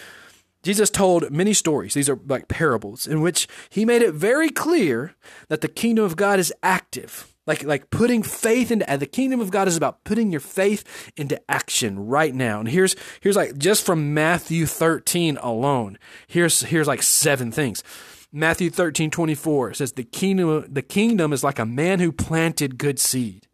Jesus 0.63 0.89
told 0.89 1.31
many 1.31 1.53
stories, 1.53 1.93
these 1.93 2.09
are 2.09 2.19
like 2.27 2.47
parables, 2.47 3.07
in 3.07 3.21
which 3.21 3.47
he 3.69 3.85
made 3.85 4.01
it 4.01 4.13
very 4.13 4.49
clear 4.49 5.15
that 5.47 5.61
the 5.61 5.67
kingdom 5.67 6.05
of 6.05 6.15
God 6.15 6.39
is 6.39 6.53
active. 6.61 7.27
Like, 7.47 7.63
like 7.63 7.89
putting 7.89 8.21
faith 8.21 8.71
into 8.71 8.85
the 8.97 9.07
kingdom 9.07 9.41
of 9.41 9.49
God 9.49 9.67
is 9.67 9.75
about 9.75 10.03
putting 10.03 10.31
your 10.31 10.39
faith 10.39 11.11
into 11.17 11.41
action 11.49 12.05
right 12.05 12.33
now. 12.33 12.59
And 12.59 12.69
here's 12.69 12.95
here's 13.19 13.35
like 13.35 13.57
just 13.57 13.83
from 13.83 14.13
Matthew 14.13 14.67
13 14.67 15.37
alone. 15.37 15.97
Here's 16.27 16.61
here's 16.61 16.87
like 16.87 17.01
seven 17.01 17.51
things. 17.51 17.83
Matthew 18.31 18.69
13, 18.69 19.09
24 19.09 19.73
says 19.73 19.93
the 19.93 20.03
kingdom 20.03 20.67
the 20.69 20.83
kingdom 20.83 21.33
is 21.33 21.43
like 21.43 21.57
a 21.57 21.65
man 21.65 21.99
who 21.99 22.11
planted 22.11 22.77
good 22.77 22.99
seed. 22.99 23.47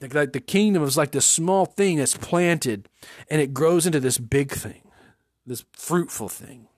Like 0.00 0.32
the 0.32 0.40
kingdom 0.40 0.82
is 0.82 0.96
like 0.96 1.12
this 1.12 1.26
small 1.26 1.66
thing 1.66 1.98
that's 1.98 2.16
planted 2.16 2.88
and 3.30 3.42
it 3.42 3.52
grows 3.52 3.86
into 3.86 4.00
this 4.00 4.16
big 4.18 4.50
thing 4.50 4.82
this 5.46 5.64
fruitful 5.72 6.28
thing. 6.28 6.68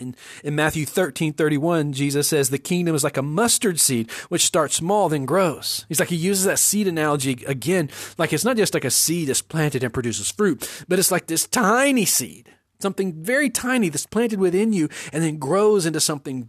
In, 0.00 0.14
in 0.44 0.54
Matthew 0.54 0.86
13, 0.86 1.32
31, 1.32 1.92
Jesus 1.92 2.28
says 2.28 2.50
the 2.50 2.58
kingdom 2.58 2.94
is 2.94 3.02
like 3.02 3.16
a 3.16 3.22
mustard 3.22 3.80
seed, 3.80 4.10
which 4.28 4.46
starts 4.46 4.76
small, 4.76 5.08
then 5.08 5.24
grows. 5.24 5.86
He's 5.88 5.98
like, 5.98 6.10
he 6.10 6.16
uses 6.16 6.44
that 6.44 6.60
seed 6.60 6.86
analogy 6.86 7.44
again. 7.46 7.90
Like 8.16 8.32
it's 8.32 8.44
not 8.44 8.56
just 8.56 8.74
like 8.74 8.84
a 8.84 8.90
seed 8.90 9.28
that's 9.28 9.42
planted 9.42 9.82
and 9.82 9.92
produces 9.92 10.30
fruit, 10.30 10.84
but 10.86 10.98
it's 10.98 11.10
like 11.10 11.26
this 11.26 11.48
tiny 11.48 12.04
seed, 12.04 12.54
something 12.80 13.24
very 13.24 13.50
tiny 13.50 13.88
that's 13.88 14.06
planted 14.06 14.38
within 14.38 14.72
you 14.72 14.88
and 15.12 15.22
then 15.22 15.38
grows 15.38 15.84
into 15.84 16.00
something 16.00 16.48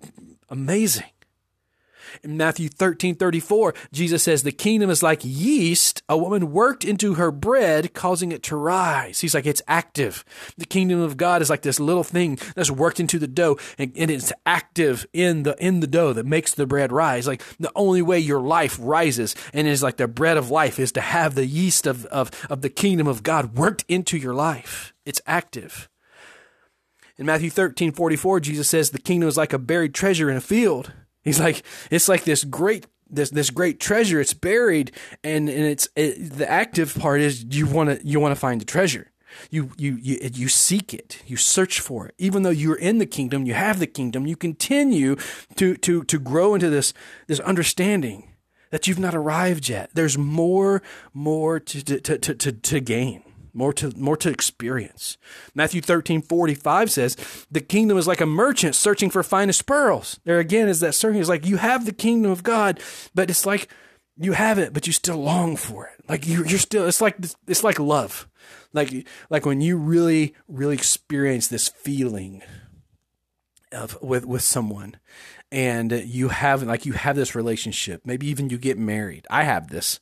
amazing. 0.49 1.06
In 2.24 2.38
Matthew 2.38 2.69
13, 2.69 3.15
34, 3.15 3.74
Jesus 3.91 4.24
says, 4.24 4.43
The 4.43 4.52
kingdom 4.52 4.89
is 4.89 5.04
like 5.04 5.22
yeast 5.24 6.04
a 6.10 6.17
woman 6.17 6.52
worked 6.52 6.84
into 6.84 7.15
her 7.15 7.32
bread, 7.32 7.93
causing 7.93 8.32
it 8.32 8.43
to 8.43 8.56
rise. 8.56 9.22
He's 9.22 9.34
like, 9.34 9.45
it's 9.45 9.62
active. 9.67 10.26
The 10.58 10.65
kingdom 10.65 11.00
of 11.00 11.17
God 11.17 11.41
is 11.41 11.50
like 11.50 11.62
this 11.62 11.80
little 11.80 12.04
thing 12.04 12.38
that's 12.56 12.72
worked 12.72 13.00
into 13.00 13.19
the 13.19 13.28
dough 13.28 13.58
and, 13.78 13.91
and 13.95 14.10
it's 14.10 14.34
active 14.45 15.06
in 15.13 15.43
the, 15.43 15.56
in 15.63 15.80
the 15.80 15.88
dough 15.88 16.13
that 16.13 16.26
makes 16.26 16.54
the 16.54 16.65
bread 16.65 16.91
rise. 16.91 17.28
Like 17.28 17.43
the 17.60 17.72
only 17.76 18.02
way 18.02 18.19
your 18.19 18.41
life 18.41 18.78
rises 18.82 19.36
and 19.54 19.67
is 19.67 19.84
like 19.84 19.98
the 19.98 20.08
bread 20.08 20.38
of 20.38 20.50
life 20.50 20.80
is 20.80 20.91
to 20.93 21.02
have 21.02 21.36
the 21.36 21.45
yeast 21.45 21.86
of, 21.86 22.06
of, 22.08 22.32
of 22.50 22.62
the 22.62 22.69
kingdom 22.69 23.08
of 23.08 23.24
God 23.24 23.56
worked 23.56 23.86
into 23.88 24.17
your 24.17 24.34
life. 24.34 24.93
It's 25.06 25.22
active. 25.26 25.89
In 27.17 27.26
Matthew 27.26 27.50
13, 27.50 27.91
44, 27.91 28.39
Jesus 28.39 28.69
says, 28.69 28.91
The 28.91 28.98
kingdom 28.98 29.28
is 29.28 29.36
like 29.36 29.52
a 29.52 29.60
buried 29.60 29.93
treasure 29.93 30.30
in 30.30 30.38
a 30.38 30.41
field. 30.41 30.93
He's 31.23 31.39
like, 31.39 31.63
it's 31.91 32.08
like 32.08 32.23
this 32.23 32.43
great 32.43 32.86
this 33.10 33.29
this 33.32 33.49
great 33.49 33.79
treasure. 33.79 34.19
It's 34.19 34.34
buried, 34.34 34.91
and 35.23 35.49
and 35.49 35.65
it's 35.65 35.88
it, 35.95 36.38
the 36.38 36.49
active 36.49 36.95
part 36.95 37.21
is 37.21 37.45
you 37.49 37.65
want 37.65 37.89
to 37.89 38.08
you 38.08 38.19
want 38.19 38.34
to 38.34 38.39
find 38.39 38.62
the 38.62 38.65
treasure. 38.65 39.12
You, 39.51 39.71
you 39.77 39.97
you 40.01 40.19
you 40.34 40.47
seek 40.47 40.93
it. 40.93 41.21
You 41.27 41.38
search 41.38 41.79
for 41.79 42.08
it. 42.08 42.15
Even 42.17 42.43
though 42.43 42.49
you're 42.49 42.75
in 42.75 42.97
the 42.97 43.05
kingdom, 43.05 43.45
you 43.45 43.53
have 43.53 43.79
the 43.79 43.88
kingdom. 43.88 44.25
You 44.25 44.36
continue 44.36 45.17
to 45.55 45.75
to 45.77 46.03
to 46.03 46.19
grow 46.19 46.55
into 46.55 46.69
this 46.69 46.93
this 47.27 47.39
understanding 47.41 48.34
that 48.71 48.88
you've 48.88 48.99
not 48.99 49.15
arrived 49.15 49.69
yet. 49.69 49.91
There's 49.93 50.17
more 50.17 50.82
more 51.13 51.60
to 51.60 51.84
to 51.84 52.17
to 52.17 52.36
to, 52.36 52.51
to 52.51 52.79
gain 52.79 53.23
more 53.53 53.73
to 53.73 53.91
more 53.97 54.17
to 54.17 54.29
experience. 54.29 55.17
Matthew 55.55 55.81
13, 55.81 56.21
45 56.21 56.91
says, 56.91 57.45
the 57.51 57.62
kingdom 57.62 57.97
is 57.97 58.07
like 58.07 58.21
a 58.21 58.25
merchant 58.25 58.75
searching 58.75 59.09
for 59.09 59.23
finest 59.23 59.65
pearls. 59.65 60.19
There 60.25 60.39
again 60.39 60.67
is 60.69 60.79
that 60.79 60.95
searching. 60.95 61.19
It's 61.19 61.29
like 61.29 61.45
you 61.45 61.57
have 61.57 61.85
the 61.85 61.93
kingdom 61.93 62.31
of 62.31 62.43
God, 62.43 62.79
but 63.13 63.29
it's 63.29 63.45
like 63.45 63.69
you 64.17 64.33
have 64.33 64.59
it, 64.59 64.73
but 64.73 64.85
you 64.85 64.93
still 64.93 65.17
long 65.17 65.55
for 65.55 65.88
it. 65.88 66.03
Like 66.09 66.27
you, 66.27 66.43
you're 66.45 66.59
still, 66.59 66.88
it's 66.88 67.01
like, 67.01 67.17
it's 67.47 67.63
like 67.63 67.79
love. 67.79 68.27
Like, 68.73 69.07
like 69.29 69.45
when 69.45 69.62
you 69.62 69.77
really, 69.77 70.35
really 70.47 70.75
experience 70.75 71.47
this 71.47 71.69
feeling 71.69 72.43
of 73.71 73.97
with, 74.01 74.25
with 74.25 74.41
someone 74.41 74.97
and 75.51 75.91
you 75.91 76.29
have, 76.29 76.63
like 76.63 76.85
you 76.85 76.93
have 76.93 77.15
this 77.15 77.33
relationship, 77.33 78.01
maybe 78.05 78.27
even 78.27 78.49
you 78.49 78.57
get 78.57 78.77
married. 78.77 79.25
I 79.29 79.43
have 79.43 79.69
this 79.69 79.99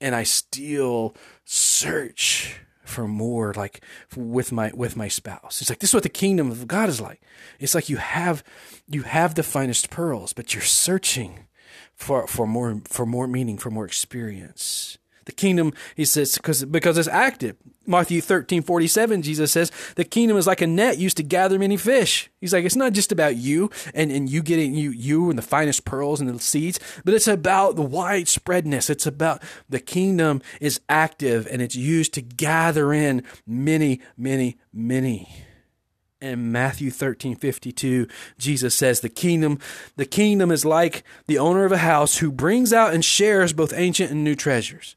and 0.00 0.14
I 0.14 0.24
still 0.24 1.14
search 1.44 2.60
for 2.86 3.06
more 3.06 3.52
like 3.54 3.82
with 4.16 4.52
my 4.52 4.70
with 4.74 4.96
my 4.96 5.08
spouse. 5.08 5.60
It's 5.60 5.70
like 5.70 5.80
this 5.80 5.90
is 5.90 5.94
what 5.94 6.02
the 6.02 6.08
kingdom 6.08 6.50
of 6.50 6.66
god 6.66 6.88
is 6.88 7.00
like. 7.00 7.20
It's 7.58 7.74
like 7.74 7.88
you 7.88 7.96
have 7.98 8.42
you 8.88 9.02
have 9.02 9.34
the 9.34 9.42
finest 9.42 9.90
pearls 9.90 10.32
but 10.32 10.54
you're 10.54 10.62
searching 10.62 11.46
for 11.94 12.26
for 12.26 12.46
more 12.46 12.80
for 12.84 13.06
more 13.06 13.26
meaning 13.26 13.58
for 13.58 13.70
more 13.70 13.84
experience 13.84 14.98
the 15.26 15.32
kingdom, 15.32 15.74
he 15.94 16.04
says, 16.04 16.36
because, 16.36 16.64
because 16.64 16.96
it's 16.96 17.08
active. 17.08 17.56
Matthew 17.84 18.20
13, 18.20 18.62
47, 18.62 19.22
Jesus 19.22 19.52
says, 19.52 19.70
the 19.94 20.04
kingdom 20.04 20.36
is 20.36 20.46
like 20.46 20.60
a 20.60 20.66
net 20.66 20.98
used 20.98 21.16
to 21.18 21.22
gather 21.22 21.58
many 21.58 21.76
fish. 21.76 22.30
He's 22.40 22.52
like, 22.52 22.64
it's 22.64 22.76
not 22.76 22.92
just 22.92 23.12
about 23.12 23.36
you 23.36 23.70
and, 23.94 24.10
and 24.10 24.28
you 24.28 24.42
getting 24.42 24.74
you, 24.74 24.90
you 24.90 25.28
and 25.30 25.38
the 25.38 25.42
finest 25.42 25.84
pearls 25.84 26.20
and 26.20 26.28
the 26.28 26.38
seeds, 26.40 26.80
but 27.04 27.14
it's 27.14 27.28
about 27.28 27.76
the 27.76 27.82
widespreadness. 27.82 28.90
It's 28.90 29.06
about 29.06 29.42
the 29.68 29.80
kingdom 29.80 30.42
is 30.60 30.80
active 30.88 31.46
and 31.50 31.60
it's 31.60 31.76
used 31.76 32.14
to 32.14 32.22
gather 32.22 32.92
in 32.92 33.22
many, 33.46 34.00
many, 34.16 34.58
many. 34.72 35.28
In 36.20 36.50
Matthew 36.50 36.90
13, 36.90 37.36
52, 37.36 38.06
Jesus 38.38 38.74
says, 38.74 39.00
the 39.00 39.08
kingdom, 39.08 39.58
the 39.96 40.06
kingdom 40.06 40.50
is 40.50 40.64
like 40.64 41.04
the 41.26 41.38
owner 41.38 41.64
of 41.64 41.72
a 41.72 41.78
house 41.78 42.18
who 42.18 42.32
brings 42.32 42.72
out 42.72 42.94
and 42.94 43.04
shares 43.04 43.52
both 43.52 43.74
ancient 43.74 44.10
and 44.10 44.24
new 44.24 44.34
treasures. 44.34 44.96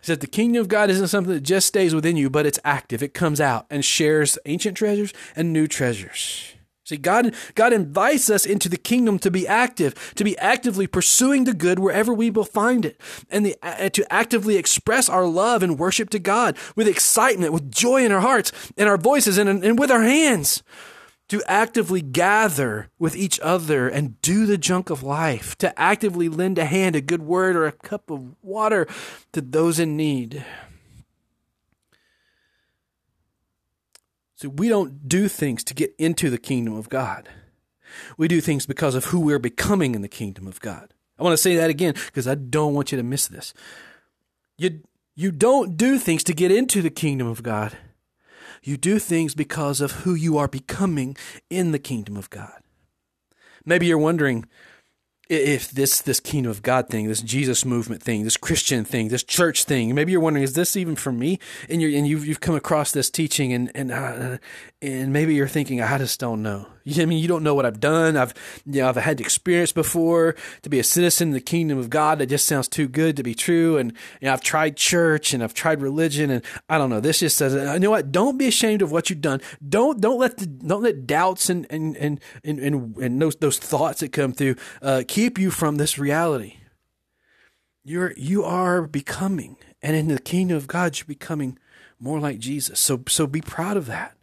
He 0.00 0.06
said 0.06 0.20
the 0.20 0.26
kingdom 0.26 0.60
of 0.60 0.68
God 0.68 0.90
isn't 0.90 1.08
something 1.08 1.34
that 1.34 1.42
just 1.42 1.66
stays 1.66 1.94
within 1.94 2.16
you, 2.16 2.30
but 2.30 2.46
it's 2.46 2.58
active. 2.64 3.02
It 3.02 3.14
comes 3.14 3.40
out 3.40 3.66
and 3.70 3.84
shares 3.84 4.38
ancient 4.46 4.76
treasures 4.76 5.12
and 5.36 5.52
new 5.52 5.66
treasures. 5.66 6.54
See, 6.84 6.96
God, 6.96 7.34
God 7.54 7.72
invites 7.72 8.28
us 8.30 8.44
into 8.44 8.68
the 8.68 8.76
kingdom 8.76 9.20
to 9.20 9.30
be 9.30 9.46
active, 9.46 10.12
to 10.16 10.24
be 10.24 10.36
actively 10.38 10.88
pursuing 10.88 11.44
the 11.44 11.54
good 11.54 11.78
wherever 11.78 12.12
we 12.12 12.30
will 12.30 12.44
find 12.44 12.84
it, 12.84 13.00
and 13.30 13.46
the, 13.46 13.56
uh, 13.62 13.90
to 13.90 14.12
actively 14.12 14.56
express 14.56 15.08
our 15.08 15.24
love 15.24 15.62
and 15.62 15.78
worship 15.78 16.10
to 16.10 16.18
God 16.18 16.56
with 16.74 16.88
excitement, 16.88 17.52
with 17.52 17.70
joy 17.70 18.04
in 18.04 18.10
our 18.10 18.20
hearts, 18.20 18.50
in 18.76 18.88
our 18.88 18.96
voices, 18.96 19.38
and, 19.38 19.48
and 19.48 19.78
with 19.78 19.90
our 19.90 20.02
hands 20.02 20.64
to 21.30 21.42
actively 21.46 22.02
gather 22.02 22.90
with 22.98 23.14
each 23.14 23.38
other 23.40 23.88
and 23.88 24.20
do 24.20 24.46
the 24.46 24.58
junk 24.58 24.90
of 24.90 25.04
life, 25.04 25.56
to 25.58 25.78
actively 25.78 26.28
lend 26.28 26.58
a 26.58 26.64
hand, 26.64 26.96
a 26.96 27.00
good 27.00 27.22
word, 27.22 27.54
or 27.54 27.66
a 27.66 27.72
cup 27.72 28.10
of 28.10 28.34
water 28.42 28.86
to 29.32 29.40
those 29.40 29.78
in 29.78 29.96
need. 29.96 30.44
So 34.34 34.48
we 34.48 34.68
don't 34.68 35.08
do 35.08 35.28
things 35.28 35.62
to 35.64 35.74
get 35.74 35.94
into 35.98 36.30
the 36.30 36.38
kingdom 36.38 36.74
of 36.74 36.88
God. 36.88 37.28
We 38.18 38.26
do 38.26 38.40
things 38.40 38.66
because 38.66 38.96
of 38.96 39.06
who 39.06 39.20
we're 39.20 39.38
becoming 39.38 39.94
in 39.94 40.02
the 40.02 40.08
kingdom 40.08 40.48
of 40.48 40.60
God. 40.60 40.94
I 41.16 41.22
want 41.22 41.34
to 41.34 41.42
say 41.42 41.54
that 41.56 41.70
again 41.70 41.94
because 42.06 42.26
I 42.26 42.34
don't 42.34 42.74
want 42.74 42.90
you 42.90 42.98
to 42.98 43.04
miss 43.04 43.28
this. 43.28 43.54
You, 44.58 44.80
you 45.14 45.30
don't 45.30 45.76
do 45.76 45.96
things 45.96 46.24
to 46.24 46.34
get 46.34 46.50
into 46.50 46.82
the 46.82 46.90
kingdom 46.90 47.28
of 47.28 47.44
God. 47.44 47.76
You 48.62 48.76
do 48.76 48.98
things 48.98 49.34
because 49.34 49.80
of 49.80 49.92
who 49.92 50.14
you 50.14 50.38
are 50.38 50.48
becoming 50.48 51.16
in 51.48 51.72
the 51.72 51.78
kingdom 51.78 52.16
of 52.16 52.30
God. 52.30 52.60
Maybe 53.64 53.86
you're 53.86 53.98
wondering, 53.98 54.46
if 55.30 55.70
this 55.70 56.02
this 56.02 56.18
kingdom 56.18 56.50
of 56.50 56.60
God 56.60 56.88
thing, 56.88 57.06
this 57.06 57.22
Jesus 57.22 57.64
movement 57.64 58.02
thing, 58.02 58.24
this 58.24 58.36
Christian 58.36 58.84
thing, 58.84 59.08
this 59.08 59.22
church 59.22 59.64
thing, 59.64 59.94
maybe 59.94 60.10
you're 60.10 60.20
wondering, 60.20 60.42
is 60.42 60.54
this 60.54 60.76
even 60.76 60.96
for 60.96 61.12
me? 61.12 61.38
And 61.68 61.80
you 61.80 61.96
and 61.96 62.06
you've 62.06 62.26
you've 62.26 62.40
come 62.40 62.56
across 62.56 62.90
this 62.90 63.10
teaching, 63.10 63.52
and 63.52 63.70
and 63.74 63.92
uh, 63.92 64.38
and 64.82 65.12
maybe 65.12 65.34
you're 65.34 65.48
thinking, 65.48 65.80
I 65.80 65.98
just 65.98 66.18
don't 66.18 66.42
know. 66.42 66.66
I 66.98 67.04
mean, 67.04 67.18
you 67.18 67.28
don't 67.28 67.44
know 67.44 67.54
what 67.54 67.66
I've 67.66 67.78
done. 67.78 68.16
I've 68.16 68.34
you 68.66 68.80
know 68.80 68.88
I've 68.88 68.96
had 68.96 69.20
experience 69.20 69.70
before 69.70 70.34
to 70.62 70.70
be 70.70 70.80
a 70.80 70.84
citizen 70.84 71.28
in 71.28 71.34
the 71.34 71.40
kingdom 71.40 71.78
of 71.78 71.90
God. 71.90 72.18
That 72.18 72.26
just 72.26 72.46
sounds 72.46 72.66
too 72.66 72.88
good 72.88 73.16
to 73.16 73.22
be 73.22 73.34
true. 73.34 73.76
And 73.76 73.92
you 74.20 74.26
know, 74.26 74.32
I've 74.32 74.40
tried 74.40 74.76
church 74.76 75.32
and 75.32 75.44
I've 75.44 75.54
tried 75.54 75.82
religion, 75.82 76.30
and 76.30 76.44
I 76.68 76.78
don't 76.78 76.90
know. 76.90 76.98
This 76.98 77.20
just 77.20 77.36
says, 77.36 77.54
you 77.54 77.78
know 77.78 77.90
what? 77.90 78.10
Don't 78.10 78.38
be 78.38 78.48
ashamed 78.48 78.82
of 78.82 78.90
what 78.90 79.10
you've 79.10 79.20
done. 79.20 79.40
Don't 79.66 80.00
don't 80.00 80.18
let 80.18 80.38
the 80.38 80.46
don't 80.46 80.82
let 80.82 81.06
doubts 81.06 81.50
and 81.50 81.66
and 81.70 81.96
and 81.96 82.20
and 82.42 82.58
and, 82.58 82.96
and 82.96 83.22
those 83.22 83.36
those 83.36 83.58
thoughts 83.58 84.00
that 84.00 84.12
come 84.12 84.32
through 84.32 84.56
uh, 84.82 85.02
keep 85.06 85.30
keep 85.30 85.38
you 85.38 85.50
from 85.50 85.76
this 85.76 85.98
reality. 85.98 86.56
You're 87.84 88.12
you 88.16 88.42
are 88.42 88.82
becoming, 88.86 89.56
and 89.82 89.94
in 89.94 90.08
the 90.08 90.18
kingdom 90.18 90.56
of 90.56 90.66
God, 90.66 90.98
you're 90.98 91.06
becoming 91.06 91.58
more 91.98 92.18
like 92.18 92.38
Jesus. 92.38 92.80
So 92.80 93.02
so 93.08 93.26
be 93.26 93.40
proud 93.40 93.76
of 93.76 93.86
that. 93.86 94.16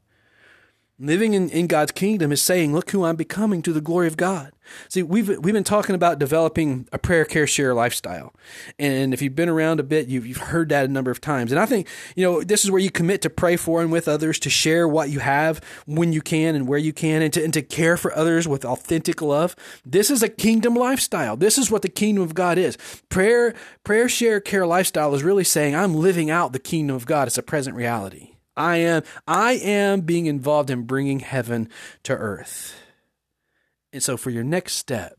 Living 0.99 1.35
in, 1.35 1.47
in 1.49 1.67
God's 1.67 1.91
kingdom 1.91 2.31
is 2.31 2.41
saying, 2.41 2.73
look 2.73 2.89
who 2.89 3.05
I'm 3.05 3.15
becoming 3.15 3.61
to 3.61 3.71
the 3.71 3.81
glory 3.81 4.07
of 4.07 4.17
God. 4.17 4.51
See, 4.89 5.03
we've, 5.03 5.27
we've 5.27 5.53
been 5.53 5.63
talking 5.63 5.93
about 5.93 6.17
developing 6.17 6.87
a 6.91 6.97
prayer, 6.97 7.23
care, 7.23 7.45
share 7.45 7.75
lifestyle. 7.75 8.33
And 8.79 9.13
if 9.13 9.21
you've 9.21 9.35
been 9.35 9.47
around 9.47 9.79
a 9.79 9.83
bit, 9.83 10.07
you've, 10.07 10.25
you've 10.25 10.37
heard 10.37 10.69
that 10.69 10.85
a 10.85 10.87
number 10.87 11.11
of 11.11 11.21
times. 11.21 11.51
And 11.51 11.59
I 11.59 11.67
think, 11.67 11.87
you 12.15 12.23
know, 12.23 12.41
this 12.41 12.65
is 12.65 12.71
where 12.71 12.81
you 12.81 12.89
commit 12.89 13.21
to 13.21 13.29
pray 13.29 13.57
for 13.57 13.79
and 13.79 13.91
with 13.91 14.07
others, 14.07 14.39
to 14.39 14.49
share 14.49 14.87
what 14.87 15.11
you 15.11 15.19
have 15.19 15.61
when 15.85 16.13
you 16.13 16.21
can 16.21 16.55
and 16.55 16.67
where 16.67 16.79
you 16.79 16.93
can, 16.93 17.21
and 17.21 17.31
to, 17.33 17.43
and 17.43 17.53
to 17.53 17.61
care 17.61 17.95
for 17.95 18.11
others 18.15 18.47
with 18.47 18.65
authentic 18.65 19.21
love. 19.21 19.55
This 19.85 20.09
is 20.09 20.23
a 20.23 20.29
kingdom 20.29 20.73
lifestyle. 20.73 21.37
This 21.37 21.59
is 21.59 21.69
what 21.69 21.83
the 21.83 21.89
kingdom 21.89 22.23
of 22.23 22.33
God 22.33 22.57
is. 22.57 22.75
Prayer, 23.09 23.53
prayer, 23.83 24.09
share, 24.09 24.39
care 24.39 24.65
lifestyle 24.65 25.13
is 25.13 25.21
really 25.21 25.43
saying, 25.43 25.75
I'm 25.75 25.93
living 25.93 26.31
out 26.31 26.53
the 26.53 26.59
kingdom 26.59 26.95
of 26.95 27.05
God. 27.05 27.27
It's 27.27 27.37
a 27.37 27.43
present 27.43 27.75
reality. 27.75 28.31
I 28.57 28.77
am 28.77 29.03
I 29.27 29.53
am 29.53 30.01
being 30.01 30.25
involved 30.25 30.69
in 30.69 30.83
bringing 30.83 31.19
heaven 31.19 31.69
to 32.03 32.13
earth. 32.13 32.75
And 33.93 34.03
so 34.03 34.17
for 34.17 34.29
your 34.29 34.43
next 34.43 34.73
step, 34.73 35.17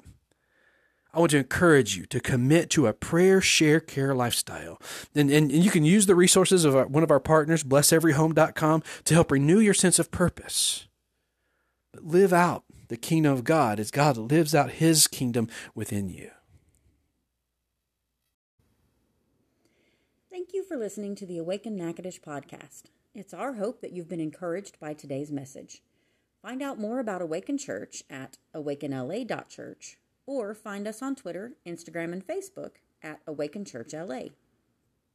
I 1.14 1.20
want 1.20 1.30
to 1.30 1.38
encourage 1.38 1.96
you 1.96 2.04
to 2.06 2.20
commit 2.20 2.68
to 2.70 2.86
a 2.86 2.92
prayer, 2.92 3.40
share, 3.40 3.80
care 3.80 4.14
lifestyle. 4.14 4.80
And, 5.14 5.30
and, 5.30 5.50
and 5.50 5.64
you 5.64 5.70
can 5.70 5.84
use 5.84 6.06
the 6.06 6.14
resources 6.14 6.64
of 6.64 6.76
our, 6.76 6.86
one 6.86 7.02
of 7.02 7.10
our 7.10 7.20
partners, 7.20 7.64
blesseveryhome.com, 7.64 8.82
to 9.04 9.14
help 9.14 9.32
renew 9.32 9.58
your 9.58 9.74
sense 9.74 9.98
of 9.98 10.10
purpose. 10.10 10.86
But 11.92 12.04
live 12.04 12.32
out 12.32 12.64
the 12.88 12.96
kingdom 12.96 13.32
of 13.32 13.44
God 13.44 13.80
as 13.80 13.90
God 13.90 14.16
lives 14.16 14.54
out 14.54 14.72
his 14.72 15.06
kingdom 15.06 15.48
within 15.74 16.08
you. 16.08 16.30
Thank 20.30 20.52
you 20.52 20.62
for 20.62 20.76
listening 20.76 21.14
to 21.16 21.26
the 21.26 21.38
Awaken 21.38 21.76
Natchitoches 21.76 22.20
podcast. 22.24 22.84
It's 23.18 23.34
our 23.34 23.54
hope 23.54 23.80
that 23.80 23.90
you've 23.90 24.08
been 24.08 24.20
encouraged 24.20 24.78
by 24.78 24.94
today's 24.94 25.32
message. 25.32 25.82
Find 26.40 26.62
out 26.62 26.78
more 26.78 27.00
about 27.00 27.20
Awaken 27.20 27.58
Church 27.58 28.04
at 28.08 28.38
awakenla.church 28.54 29.98
or 30.24 30.54
find 30.54 30.86
us 30.86 31.02
on 31.02 31.16
Twitter, 31.16 31.54
Instagram, 31.66 32.12
and 32.12 32.24
Facebook 32.24 32.74
at 33.02 33.18
Awaken 33.26 33.64
Church 33.64 33.92
LA. 33.92 34.26